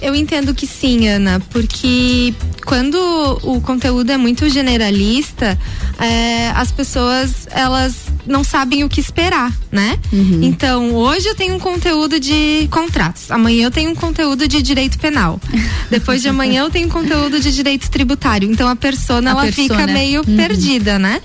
[0.00, 2.34] Eu entendo que sim, Ana, porque
[2.64, 2.96] quando
[3.42, 5.58] o conteúdo é muito generalista,
[5.98, 9.98] é, as pessoas elas não sabem o que esperar, né?
[10.42, 14.98] Então, hoje eu tenho um conteúdo de contratos, amanhã eu tenho um conteúdo de direito
[14.98, 15.40] penal,
[15.90, 18.50] depois de amanhã eu tenho um conteúdo de direito tributário.
[18.50, 19.68] Então, a persona A ela persona.
[19.68, 20.36] fica meio Uhum.
[20.36, 21.20] perdida, né?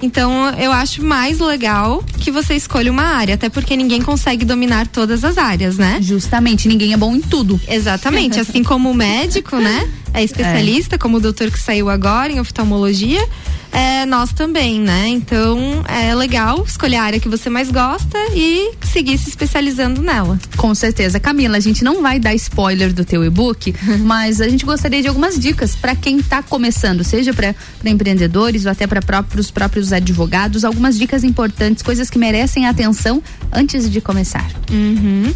[0.00, 4.86] Então, eu acho mais legal que você escolha uma área, até porque ninguém consegue dominar
[4.86, 5.98] todas as áreas, né?
[6.00, 7.60] Justamente, ninguém é bom em tudo.
[7.68, 9.88] Exatamente, assim como o médico, né?
[10.18, 13.24] é especialista, como o doutor que saiu agora em oftalmologia,
[13.72, 15.08] é, nós também, né?
[15.08, 20.38] Então é legal escolher a área que você mais gosta e seguir se especializando nela.
[20.56, 21.20] Com certeza.
[21.20, 25.08] Camila, a gente não vai dar spoiler do teu e-book, mas a gente gostaria de
[25.08, 27.54] algumas dicas para quem está começando, seja para
[27.84, 33.22] empreendedores ou até para próprios próprios advogados, algumas dicas importantes, coisas que merecem atenção
[33.52, 34.50] antes de começar.
[34.70, 35.32] Uhum.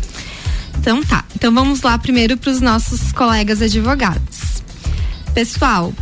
[0.79, 1.25] Então tá.
[1.35, 4.61] Então vamos lá primeiro para os nossos colegas advogados.
[5.35, 5.93] Pessoal,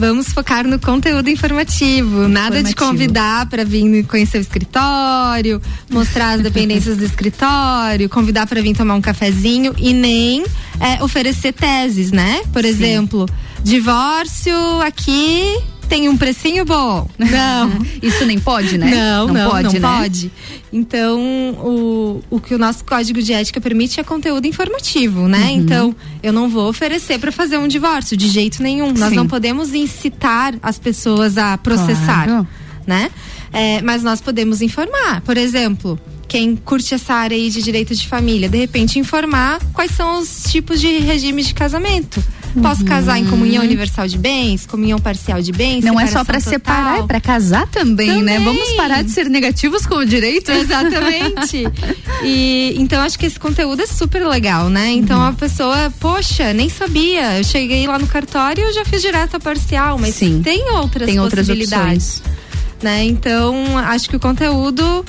[0.00, 2.26] Vamos focar no conteúdo informativo.
[2.26, 2.68] Nada Informativo.
[2.68, 5.60] de convidar para vir conhecer o escritório,
[5.90, 10.42] mostrar as dependências do escritório, convidar para vir tomar um cafezinho e nem
[10.80, 12.40] é, oferecer teses, né?
[12.50, 13.28] Por exemplo,
[13.62, 15.54] divórcio aqui
[15.90, 17.06] tem um precinho bom.
[17.18, 17.84] Não.
[18.00, 18.94] Isso nem pode, né?
[18.94, 19.98] Não, Não não, pode, não né?
[19.98, 20.30] pode.
[20.72, 21.20] Então,
[21.58, 25.46] o, o que o nosso código de ética permite é conteúdo informativo, né?
[25.46, 25.50] Uhum.
[25.50, 28.92] Então, eu não vou oferecer para fazer um divórcio de jeito nenhum.
[28.92, 29.16] Nós Sim.
[29.16, 32.48] não podemos incitar as pessoas a processar, Claro.
[32.86, 33.10] né?
[33.52, 35.22] É, mas nós podemos informar.
[35.22, 35.98] Por exemplo,
[36.28, 40.44] quem curte essa área aí de direito de família, de repente informar quais são os
[40.44, 42.22] tipos de regimes de casamento.
[42.62, 46.40] Posso casar em comunhão universal de bens, comunhão parcial de bens, Não é só para
[46.40, 48.38] separar, é para casar também, né?
[48.38, 48.44] Também.
[48.44, 50.50] Vamos parar de ser negativos com o direito?
[50.50, 51.64] Exatamente.
[52.22, 54.90] E então acho que esse conteúdo é super legal, né?
[54.92, 55.28] Então Uhum.
[55.28, 57.38] a pessoa, poxa, nem sabia.
[57.38, 60.42] Eu cheguei lá no cartório e eu já fiz direto a parcial, mas Sim.
[60.42, 62.22] tem outras Tem outras possibilidades.
[62.82, 63.04] Né?
[63.04, 65.04] Então, acho que o conteúdo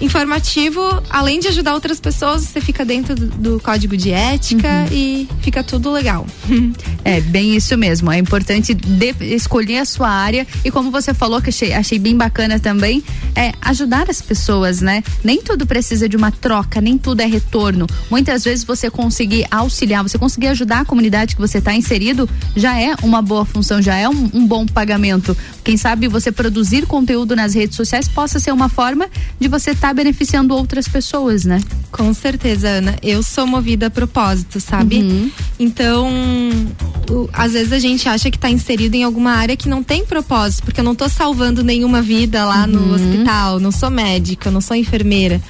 [0.00, 4.96] informativo, além de ajudar outras pessoas, você fica dentro do, do código de ética Uhum.
[4.96, 6.26] e fica tudo legal.
[7.04, 8.12] É, bem isso mesmo.
[8.12, 12.16] É importante de- escolher a sua área e como você falou, que achei, achei bem
[12.16, 13.02] bacana também,
[13.34, 15.02] é ajudar as pessoas, né?
[15.24, 17.88] Nem tudo precisa de uma troca, nem tudo é retorno.
[18.08, 22.78] Muitas vezes você conseguir auxiliar, você conseguir ajudar a comunidade que você está inserido, já
[22.80, 25.36] é uma boa função, já é um, um bom pagamento.
[25.64, 29.06] Quem sabe você produzir conteúdo nas redes sociais possa ser uma forma
[29.38, 31.60] de você estar beneficiando outras pessoas, né?
[31.90, 32.96] Com certeza, Ana.
[33.02, 34.96] Eu sou movida a propósito, sabe?
[34.96, 35.30] Uhum.
[35.58, 36.08] Então,
[37.10, 40.04] o- às vezes a gente acha que está inserido em alguma área que não tem
[40.04, 42.94] propósito, porque eu não tô salvando nenhuma vida lá no Uhum.
[42.94, 45.40] hospital, não sou médica, não sou enfermeira.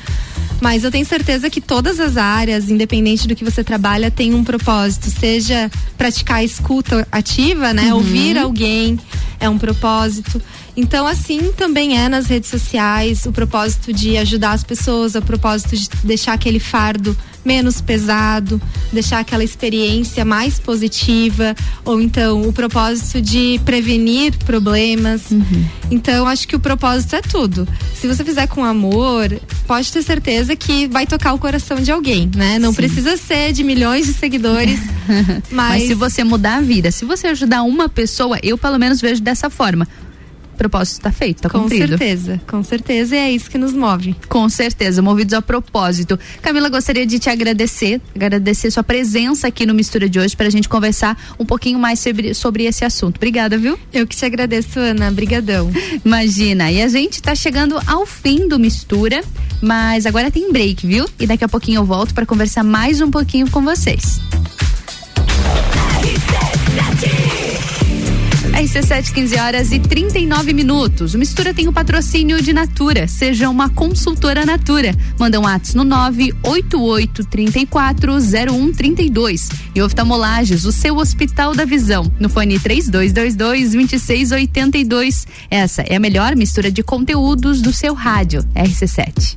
[0.61, 4.45] Mas eu tenho certeza que todas as áreas, independente do que você trabalha, tem um
[4.45, 5.11] propósito.
[5.11, 5.69] Seja
[5.99, 7.87] praticar a escuta ativa, né?
[7.93, 7.95] Uhum.
[7.99, 8.97] Ouvir alguém
[9.41, 10.41] é um propósito.
[10.77, 15.77] Então, assim também é nas redes sociais, o propósito de ajudar as pessoas, o propósito
[15.77, 18.61] de deixar aquele fardo menos pesado,
[18.93, 21.55] deixar aquela experiência mais positiva,
[21.85, 25.23] ou então o propósito de prevenir problemas.
[25.91, 27.67] Então, acho que o propósito é tudo.
[27.95, 29.29] Se você fizer com amor,
[29.67, 32.59] pode ter certeza que vai tocar o coração de alguém, né?
[32.59, 32.77] Não Sim.
[32.77, 34.81] precisa ser de milhões de seguidores,
[35.51, 35.73] Mas...
[35.73, 39.21] mas, se você mudar a vida, se você ajudar uma pessoa, eu pelo menos vejo
[39.21, 39.87] dessa forma.
[40.63, 41.99] Propósito está feito, está com cumprido.
[41.99, 44.15] certeza, com certeza, e é isso que nos move.
[44.29, 46.17] Com certeza, movidos a propósito.
[46.41, 50.51] Camila, gostaria de te agradecer, agradecer sua presença aqui no Mistura de hoje para a
[50.51, 53.17] gente conversar um pouquinho mais sobre, sobre esse assunto.
[53.17, 53.77] Obrigada, viu?
[53.93, 55.11] Eu que te agradeço, Ana.
[55.11, 55.69] Brigadão.
[56.07, 56.71] Imagina.
[56.71, 59.25] E a gente tá chegando ao fim do Mistura,
[59.61, 61.09] mas agora tem break, viu?
[61.19, 64.21] E daqui a pouquinho eu volto para conversar mais um pouquinho com vocês.
[66.03, 67.82] RC7,
[69.13, 71.15] 15 horas e 39 minutos.
[71.15, 73.09] O Mistura tem o patrocínio de Natura.
[73.09, 74.95] Seja uma consultora Natura.
[75.19, 79.49] Manda um ato no 988 34 0132.
[79.75, 82.11] E oftalmolages, o seu Hospital da Visão.
[82.21, 85.27] No fone 3222 2682.
[85.51, 88.43] Essa é a melhor mistura de conteúdos do seu rádio.
[88.55, 89.37] RC7.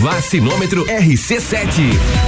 [0.00, 1.80] Vacinômetro RC7.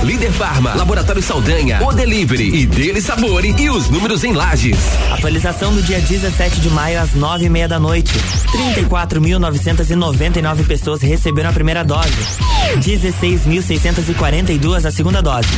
[0.02, 4.78] Líder Farma, Laboratório Saldanha, O Delivery e Dele Sabore e os números em lajes.
[5.12, 8.12] Atualização do dia 17 de maio às nove e meia da noite.
[8.76, 12.08] 34.999 pessoas receberam a primeira dose.
[12.76, 15.48] 16.642 a segunda dose.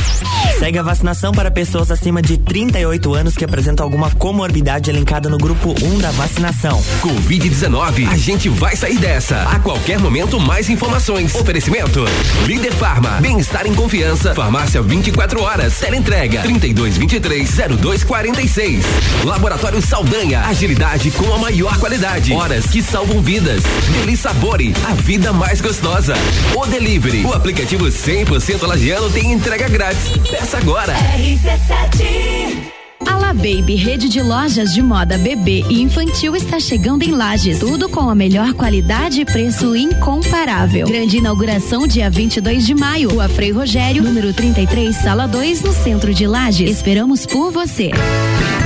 [0.59, 5.37] Segue a vacinação para pessoas acima de 38 anos que apresentam alguma comorbidade elencada no
[5.37, 6.81] grupo 1 da vacinação.
[7.01, 9.41] Covid-19, a gente vai sair dessa.
[9.43, 11.33] A qualquer momento, mais informações.
[11.35, 12.00] Oferecimento:
[12.45, 14.33] Líder Farma, bem-estar em confiança.
[14.33, 15.79] Farmácia 24 horas.
[15.79, 18.83] Teleentrega 3223-0246.
[19.23, 22.33] Laboratório Saldanha, agilidade com a maior qualidade.
[22.33, 23.63] Horas que salvam vidas.
[23.93, 26.15] Deli Sabore, a vida mais gostosa.
[26.55, 30.09] O Delivery, o aplicativo 100% lagiano tem entrega grátis.
[30.29, 30.93] Peça agora.
[30.93, 37.59] RC7 A Baby Rede de Lojas de Moda Bebê e Infantil está chegando em Lages.
[37.59, 40.85] Tudo com a melhor qualidade e preço incomparável.
[40.85, 43.09] Grande inauguração dia 22 de maio.
[43.09, 46.69] Rua Frei Rogério, número 33, sala 2, no centro de Lages.
[46.69, 47.91] Esperamos por você.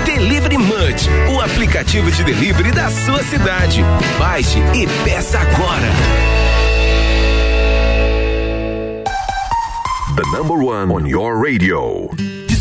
[0.04, 3.84] Delivery Munch, o aplicativo de delivery da sua cidade.
[4.18, 5.92] Baixe e peça agora.
[10.16, 12.10] The number one on your radio.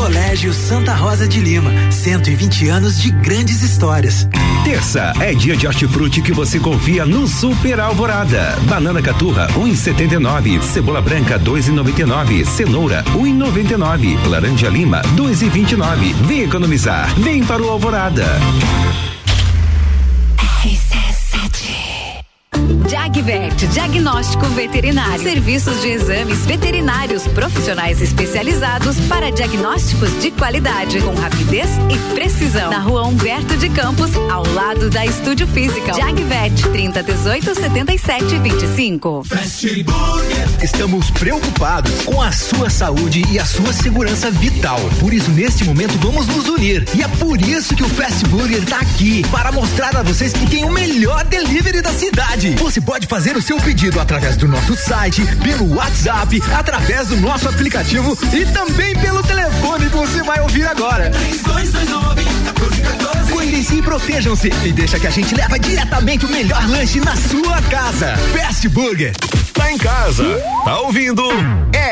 [0.00, 4.26] Colégio Santa Rosa de Lima, 120 anos de grandes histórias.
[4.64, 8.58] Terça é dia de hortifruti que você confia no Super Alvorada.
[8.62, 16.14] Banana caturra 1,79, cebola branca 2,99, cenoura 1,99, laranja lima 2,29.
[16.24, 18.24] Vem economizar, vem para o Alvorada.
[23.12, 25.20] Jagvet, diagnóstico veterinário.
[25.20, 32.70] Serviços de exames veterinários profissionais especializados para diagnósticos de qualidade, com rapidez e precisão.
[32.70, 35.92] Na rua Humberto de Campos, ao lado da Estúdio Física.
[35.92, 39.22] Jagvet, 30 18 77 25.
[40.62, 44.78] Estamos preocupados com a sua saúde e a sua segurança vital.
[45.00, 46.86] Por isso, neste momento, vamos nos unir.
[46.94, 50.46] E é por isso que o Fast Burger está aqui para mostrar a vocês que
[50.48, 52.50] tem o melhor delivery da cidade.
[52.56, 57.48] Você pode fazer o seu pedido através do nosso site, pelo WhatsApp, através do nosso
[57.48, 61.10] aplicativo e também pelo telefone que você vai ouvir agora.
[63.30, 67.60] Cuidem-se e protejam-se e deixa que a gente leva diretamente o melhor lanche na sua
[67.62, 68.16] casa.
[68.32, 69.12] Fast Burger.
[69.60, 70.24] Tá em casa,
[70.64, 71.22] tá ouvindo?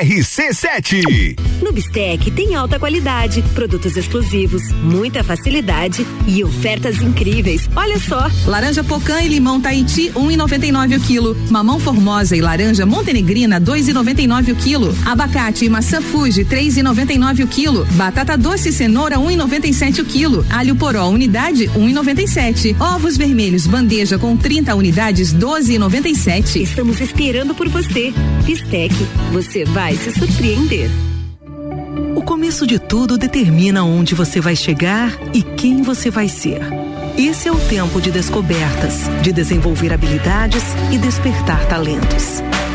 [0.00, 1.36] RC7.
[1.60, 7.68] No Bistec tem alta qualidade, produtos exclusivos, muita facilidade e ofertas incríveis.
[7.76, 8.30] Olha só.
[8.46, 11.36] Laranja pocã e limão Tahiti, 1,99 o quilo.
[11.50, 14.96] Mamão formosa e laranja montenegrina, 2,99 o quilo.
[15.04, 17.84] Abacate e maçã Fuji, 3,99 o quilo.
[17.92, 20.46] Batata doce e cenoura, 1,97 o quilo.
[20.48, 22.80] Alho poró, unidade, 1,97.
[22.80, 26.62] Ovos vermelhos, bandeja com 30 unidades, 12,97.
[26.62, 28.14] Estamos esperando por você.
[28.44, 28.94] Bistec,
[29.32, 30.88] você vai se surpreender.
[32.14, 36.60] O começo de tudo determina onde você vai chegar e quem você vai ser.
[37.18, 40.62] Esse é o tempo de descobertas, de desenvolver habilidades
[40.92, 42.40] e despertar talentos.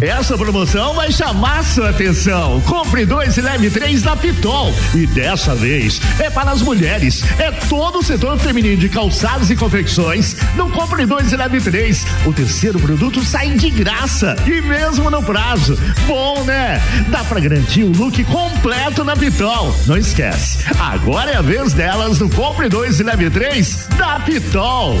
[0.00, 2.60] Essa promoção vai chamar sua atenção.
[2.62, 4.70] Compre dois e leve três na Pitol.
[4.94, 7.24] E dessa vez é para as mulheres.
[7.38, 10.36] É todo o setor feminino de calçados e confecções.
[10.54, 12.06] Não compre dois e leve três.
[12.26, 15.78] O terceiro produto sai de graça e mesmo no prazo.
[16.06, 16.78] Bom, né?
[17.08, 19.74] Dá para garantir o look completo na Pitol.
[19.86, 20.58] Não esquece.
[20.78, 25.00] Agora é a vez delas no Compre dois e leve três da Pitol.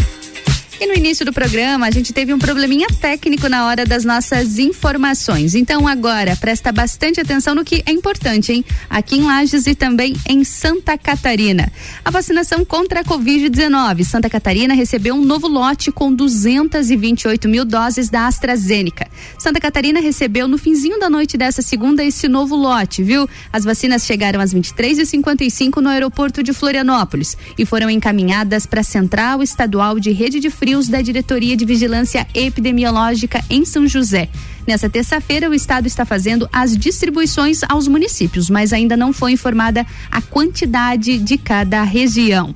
[0.83, 4.59] E no início do programa, a gente teve um probleminha técnico na hora das nossas
[4.59, 5.55] informações.
[5.55, 8.65] Então, agora, presta bastante atenção no que é importante, hein?
[8.89, 11.71] Aqui em Lages e também em Santa Catarina.
[12.03, 14.05] A vacinação contra a Covid-19.
[14.05, 19.07] Santa Catarina recebeu um novo lote com 228 mil doses da AstraZeneca.
[19.39, 23.29] Santa Catarina recebeu no finzinho da noite dessa segunda esse novo lote, viu?
[23.53, 29.43] As vacinas chegaram às 23h55 no aeroporto de Florianópolis e foram encaminhadas para a Central
[29.43, 34.29] Estadual de Rede de Frio da Diretoria de Vigilância Epidemiológica em São José.
[34.67, 39.85] Nessa terça-feira, o Estado está fazendo as distribuições aos municípios, mas ainda não foi informada
[40.11, 42.55] a quantidade de cada região.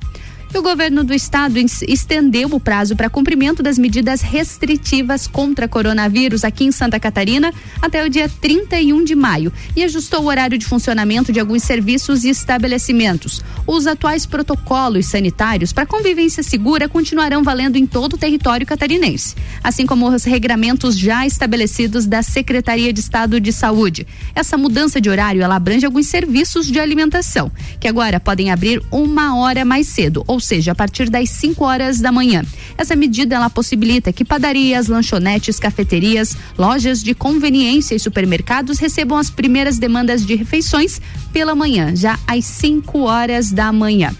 [0.55, 6.45] E o governo do estado estendeu o prazo para cumprimento das medidas restritivas contra coronavírus
[6.45, 10.65] aqui em Santa Catarina até o dia 31 de maio e ajustou o horário de
[10.65, 13.43] funcionamento de alguns serviços e estabelecimentos.
[13.67, 19.85] Os atuais protocolos sanitários para convivência segura continuarão valendo em todo o território catarinense, assim
[19.85, 24.07] como os regramentos já estabelecidos da Secretaria de Estado de Saúde.
[24.33, 29.37] Essa mudança de horário ela abrange alguns serviços de alimentação, que agora podem abrir uma
[29.37, 32.43] hora mais cedo, ou seja, a partir das 5 horas da manhã.
[32.77, 39.29] Essa medida ela possibilita que padarias, lanchonetes, cafeterias, lojas de conveniência e supermercados recebam as
[39.29, 41.01] primeiras demandas de refeições
[41.33, 44.15] pela manhã, já às 5 horas da manhã.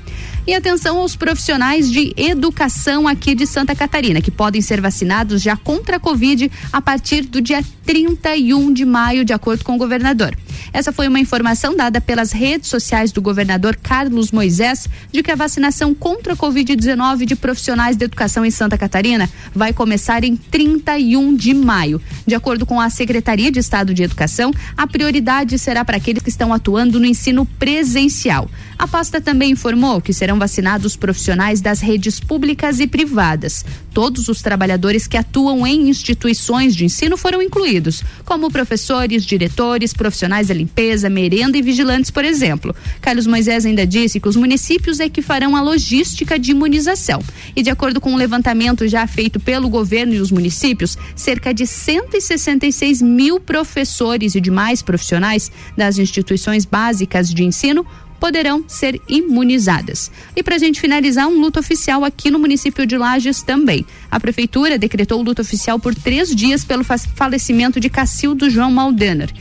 [0.48, 5.58] E atenção aos profissionais de educação aqui de Santa Catarina, que podem ser vacinados já
[5.58, 10.38] contra a Covid a partir do dia 31 de maio, de acordo com o governador.
[10.72, 15.36] Essa foi uma informação dada pelas redes sociais do governador Carlos Moisés de que a
[15.36, 21.36] vacinação contra a Covid-19 de profissionais de educação em Santa Catarina vai começar em 31
[21.36, 22.00] de maio.
[22.26, 26.30] De acordo com a Secretaria de Estado de Educação, a prioridade será para aqueles que
[26.30, 28.48] estão atuando no ensino presencial.
[28.78, 33.66] A pasta também informou que serão vacinados profissionais das redes públicas e privadas.
[33.94, 40.50] Todos os trabalhadores que atuam em instituições de ensino foram incluídos, como professores, diretores, profissionais
[40.50, 42.76] da limpeza, merenda e vigilantes, por exemplo.
[43.00, 47.22] Carlos Moisés ainda disse que os municípios é que farão a logística de imunização.
[47.56, 51.54] E de acordo com o um levantamento já feito pelo governo e os municípios, cerca
[51.54, 57.86] de 166 mil professores e demais profissionais das instituições básicas de ensino
[58.26, 60.10] poderão ser imunizadas.
[60.36, 63.86] E para a gente finalizar, um luto oficial aqui no município de Lages também.
[64.10, 69.32] A prefeitura decretou luto oficial por três dias pelo falecimento de Cacildo João Maldaner.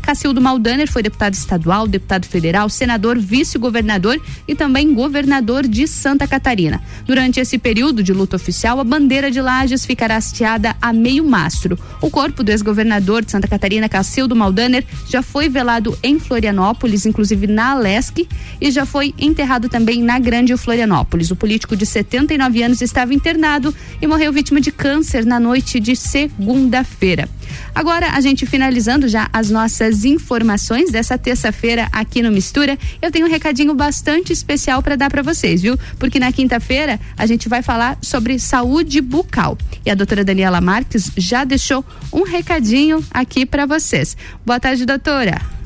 [0.00, 6.80] Cacildo Maldaner foi deputado estadual, deputado federal, senador, vice-governador e também governador de Santa Catarina.
[7.04, 11.76] Durante esse período de luto oficial, a bandeira de Lages ficará hasteada a meio mastro.
[12.00, 17.48] O corpo do ex-governador de Santa Catarina, Cacildo Maldaner, já foi velado em Florianópolis, inclusive
[17.48, 17.74] na
[18.12, 18.28] Leste
[18.60, 21.30] e já foi enterrado também na Grande Florianópolis.
[21.30, 25.96] O político de 79 anos estava internado e morreu vítima de câncer na noite de
[25.96, 27.28] segunda-feira.
[27.74, 33.26] Agora, a gente finalizando já as nossas informações dessa terça-feira aqui no Mistura, eu tenho
[33.26, 35.78] um recadinho bastante especial para dar para vocês, viu?
[35.98, 39.58] Porque na quinta-feira a gente vai falar sobre saúde bucal.
[39.84, 44.16] E a doutora Daniela Marques já deixou um recadinho aqui para vocês.
[44.44, 45.61] Boa tarde, doutora.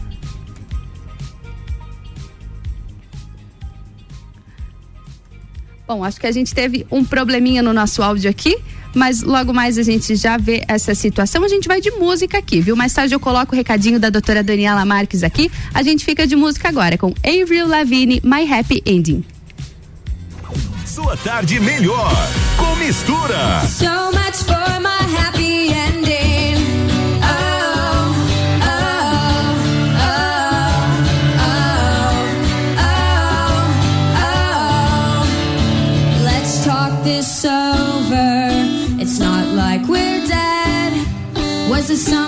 [5.86, 8.58] Bom, acho que a gente teve um probleminha no nosso áudio aqui,
[8.92, 11.44] mas logo mais a gente já vê essa situação.
[11.44, 12.74] A gente vai de música aqui, viu?
[12.74, 15.50] Mais tarde eu coloco o recadinho da doutora Daniela Marques aqui.
[15.72, 19.24] A gente fica de música agora com Avril Lavigne, My Happy Ending.
[20.84, 22.10] Sua tarde melhor
[22.56, 23.60] com mistura.
[23.66, 26.56] So much for my happy ending.
[37.07, 38.51] This over.
[39.01, 40.93] It's not like we're dead.
[41.70, 42.26] Was it something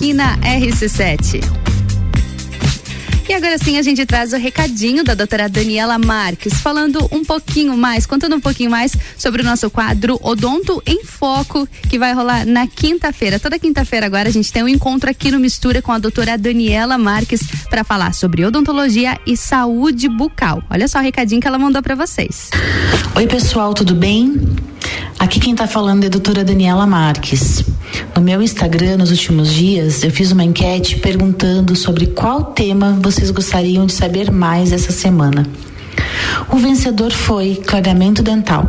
[0.00, 1.44] aqui na RC7.
[3.28, 7.76] E agora sim a gente traz o recadinho da doutora Daniela Marques, falando um pouquinho
[7.76, 12.46] mais, contando um pouquinho mais sobre o nosso quadro Odonto em Foco, que vai rolar
[12.46, 13.38] na quinta-feira.
[13.38, 16.96] Toda quinta-feira agora a gente tem um encontro aqui no Mistura com a doutora Daniela
[16.96, 20.62] Marques para falar sobre odontologia e saúde bucal.
[20.70, 22.48] Olha só o recadinho que ela mandou para vocês.
[23.14, 24.34] Oi, pessoal, tudo bem?
[25.18, 27.62] Aqui quem tá falando é a doutora Daniela Marques.
[28.20, 33.30] No meu Instagram, nos últimos dias, eu fiz uma enquete perguntando sobre qual tema vocês
[33.30, 35.46] gostariam de saber mais essa semana.
[36.50, 38.68] O vencedor foi clareamento dental.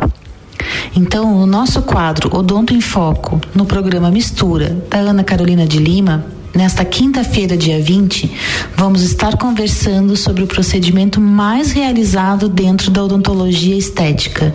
[0.96, 6.24] Então, o nosso quadro Odonto em Foco, no programa Mistura, da Ana Carolina de Lima,
[6.54, 8.30] Nesta quinta-feira, dia 20,
[8.76, 14.54] vamos estar conversando sobre o procedimento mais realizado dentro da odontologia estética,